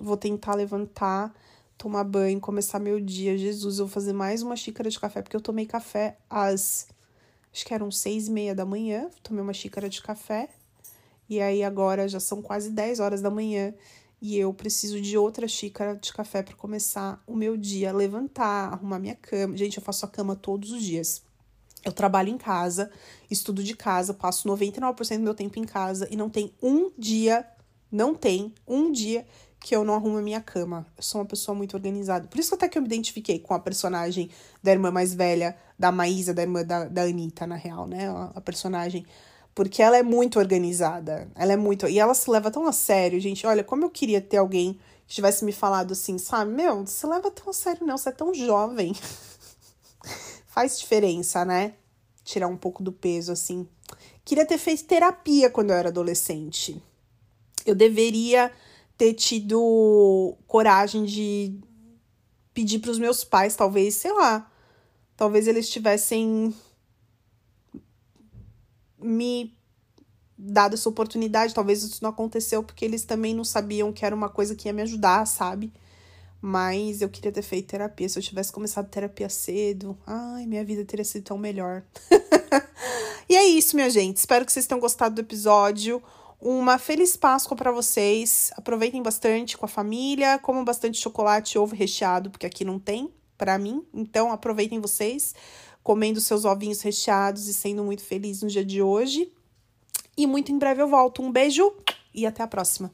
vou 0.00 0.16
tentar 0.16 0.54
levantar, 0.54 1.34
tomar 1.78 2.04
banho, 2.04 2.38
começar 2.40 2.78
meu 2.78 3.00
dia. 3.00 3.38
Jesus, 3.38 3.78
eu 3.78 3.86
vou 3.86 3.92
fazer 3.92 4.12
mais 4.12 4.42
uma 4.42 4.56
xícara 4.56 4.90
de 4.90 5.00
café, 5.00 5.22
porque 5.22 5.36
eu 5.36 5.40
tomei 5.40 5.64
café 5.64 6.18
às. 6.28 6.88
Acho 7.52 7.64
que 7.64 7.72
eram 7.72 7.90
seis 7.90 8.28
e 8.28 8.30
meia 8.30 8.54
da 8.54 8.66
manhã. 8.66 9.10
Tomei 9.22 9.42
uma 9.42 9.54
xícara 9.54 9.88
de 9.88 10.02
café. 10.02 10.50
E 11.28 11.40
aí 11.40 11.64
agora 11.64 12.06
já 12.06 12.20
são 12.20 12.40
quase 12.40 12.70
10 12.70 13.00
horas 13.00 13.20
da 13.20 13.30
manhã 13.30 13.74
e 14.26 14.36
eu 14.36 14.52
preciso 14.52 15.00
de 15.00 15.16
outra 15.16 15.46
xícara 15.46 15.94
de 15.94 16.12
café 16.12 16.42
para 16.42 16.56
começar 16.56 17.22
o 17.28 17.36
meu 17.36 17.56
dia, 17.56 17.92
levantar, 17.92 18.72
arrumar 18.72 18.98
minha 18.98 19.14
cama. 19.14 19.56
Gente, 19.56 19.76
eu 19.76 19.82
faço 19.84 20.04
a 20.04 20.08
cama 20.08 20.34
todos 20.34 20.72
os 20.72 20.82
dias. 20.82 21.22
Eu 21.84 21.92
trabalho 21.92 22.28
em 22.28 22.36
casa, 22.36 22.90
estudo 23.30 23.62
de 23.62 23.76
casa, 23.76 24.12
passo 24.12 24.48
99% 24.48 25.18
do 25.18 25.22
meu 25.22 25.34
tempo 25.34 25.60
em 25.60 25.64
casa 25.64 26.08
e 26.10 26.16
não 26.16 26.28
tem 26.28 26.52
um 26.60 26.90
dia, 26.98 27.46
não 27.88 28.16
tem 28.16 28.52
um 28.66 28.90
dia 28.90 29.24
que 29.60 29.76
eu 29.76 29.84
não 29.84 29.94
arrumo 29.94 30.18
a 30.18 30.22
minha 30.22 30.40
cama. 30.40 30.84
Eu 30.96 31.04
sou 31.04 31.20
uma 31.20 31.26
pessoa 31.26 31.54
muito 31.54 31.74
organizada. 31.74 32.26
Por 32.26 32.40
isso 32.40 32.52
até 32.52 32.68
que 32.68 32.76
eu 32.76 32.82
me 32.82 32.88
identifiquei 32.88 33.38
com 33.38 33.54
a 33.54 33.60
personagem 33.60 34.28
da 34.60 34.72
irmã 34.72 34.90
mais 34.90 35.14
velha, 35.14 35.56
da 35.78 35.92
Maísa, 35.92 36.34
da 36.34 36.42
irmã 36.42 36.64
da, 36.64 36.86
da 36.86 37.02
Anitta, 37.02 37.46
na 37.46 37.54
real, 37.54 37.86
né? 37.86 38.08
A, 38.34 38.40
personagem 38.40 39.06
porque 39.56 39.82
ela 39.82 39.96
é 39.96 40.02
muito 40.02 40.38
organizada. 40.38 41.30
Ela 41.34 41.54
é 41.54 41.56
muito. 41.56 41.88
E 41.88 41.98
ela 41.98 42.12
se 42.12 42.30
leva 42.30 42.50
tão 42.50 42.66
a 42.66 42.72
sério, 42.72 43.18
gente. 43.18 43.46
Olha, 43.46 43.64
como 43.64 43.86
eu 43.86 43.90
queria 43.90 44.20
ter 44.20 44.36
alguém 44.36 44.78
que 45.06 45.14
tivesse 45.14 45.46
me 45.46 45.50
falado 45.50 45.92
assim, 45.92 46.18
sabe? 46.18 46.52
Meu, 46.52 46.86
se 46.86 47.06
leva 47.06 47.30
tão 47.30 47.48
a 47.48 47.52
sério, 47.54 47.86
não. 47.86 47.96
Você 47.96 48.10
é 48.10 48.12
tão 48.12 48.34
jovem. 48.34 48.94
Faz 50.46 50.78
diferença, 50.78 51.42
né? 51.42 51.72
Tirar 52.22 52.48
um 52.48 52.56
pouco 52.56 52.82
do 52.82 52.92
peso, 52.92 53.32
assim. 53.32 53.66
Queria 54.26 54.44
ter 54.44 54.58
feito 54.58 54.84
terapia 54.84 55.48
quando 55.48 55.70
eu 55.70 55.76
era 55.76 55.88
adolescente. 55.88 56.82
Eu 57.64 57.74
deveria 57.74 58.52
ter 58.98 59.14
tido 59.14 60.36
coragem 60.46 61.06
de 61.06 61.58
pedir 62.52 62.80
para 62.80 62.90
os 62.90 62.98
meus 62.98 63.24
pais, 63.24 63.56
talvez, 63.56 63.94
sei 63.94 64.12
lá. 64.12 64.52
Talvez 65.16 65.48
eles 65.48 65.70
tivessem 65.70 66.54
me 69.06 69.56
dado 70.36 70.74
essa 70.74 70.88
oportunidade. 70.88 71.54
Talvez 71.54 71.82
isso 71.82 72.02
não 72.02 72.10
aconteceu 72.10 72.62
porque 72.62 72.84
eles 72.84 73.04
também 73.04 73.34
não 73.34 73.44
sabiam 73.44 73.92
que 73.92 74.04
era 74.04 74.14
uma 74.14 74.28
coisa 74.28 74.54
que 74.54 74.68
ia 74.68 74.72
me 74.72 74.82
ajudar, 74.82 75.26
sabe? 75.26 75.72
Mas 76.40 77.00
eu 77.00 77.08
queria 77.08 77.32
ter 77.32 77.42
feito 77.42 77.68
terapia. 77.68 78.08
Se 78.08 78.18
eu 78.18 78.22
tivesse 78.22 78.52
começado 78.52 78.90
terapia 78.90 79.28
cedo, 79.28 79.96
ai, 80.06 80.46
minha 80.46 80.64
vida 80.64 80.84
teria 80.84 81.04
sido 81.04 81.24
tão 81.24 81.38
melhor. 81.38 81.82
e 83.28 83.34
é 83.34 83.44
isso, 83.44 83.74
minha 83.74 83.88
gente. 83.88 84.18
Espero 84.18 84.44
que 84.44 84.52
vocês 84.52 84.66
tenham 84.66 84.80
gostado 84.80 85.14
do 85.14 85.20
episódio. 85.20 86.02
Uma 86.38 86.78
feliz 86.78 87.16
Páscoa 87.16 87.56
para 87.56 87.72
vocês. 87.72 88.50
Aproveitem 88.56 89.02
bastante 89.02 89.56
com 89.56 89.64
a 89.64 89.68
família, 89.68 90.38
comam 90.38 90.64
bastante 90.64 91.00
chocolate 91.00 91.56
e 91.56 91.58
ovo 91.58 91.74
recheado, 91.74 92.30
porque 92.30 92.46
aqui 92.46 92.64
não 92.64 92.78
tem 92.78 93.10
para 93.38 93.58
mim. 93.58 93.82
Então 93.94 94.30
aproveitem 94.30 94.78
vocês 94.78 95.34
comendo 95.86 96.20
seus 96.20 96.44
ovinhos 96.44 96.82
recheados 96.82 97.46
e 97.46 97.54
sendo 97.54 97.84
muito 97.84 98.02
feliz 98.02 98.42
no 98.42 98.48
dia 98.48 98.64
de 98.64 98.82
hoje. 98.82 99.32
E 100.16 100.26
muito 100.26 100.50
em 100.50 100.58
breve 100.58 100.82
eu 100.82 100.88
volto. 100.88 101.22
Um 101.22 101.30
beijo 101.30 101.72
e 102.12 102.26
até 102.26 102.42
a 102.42 102.48
próxima. 102.48 102.90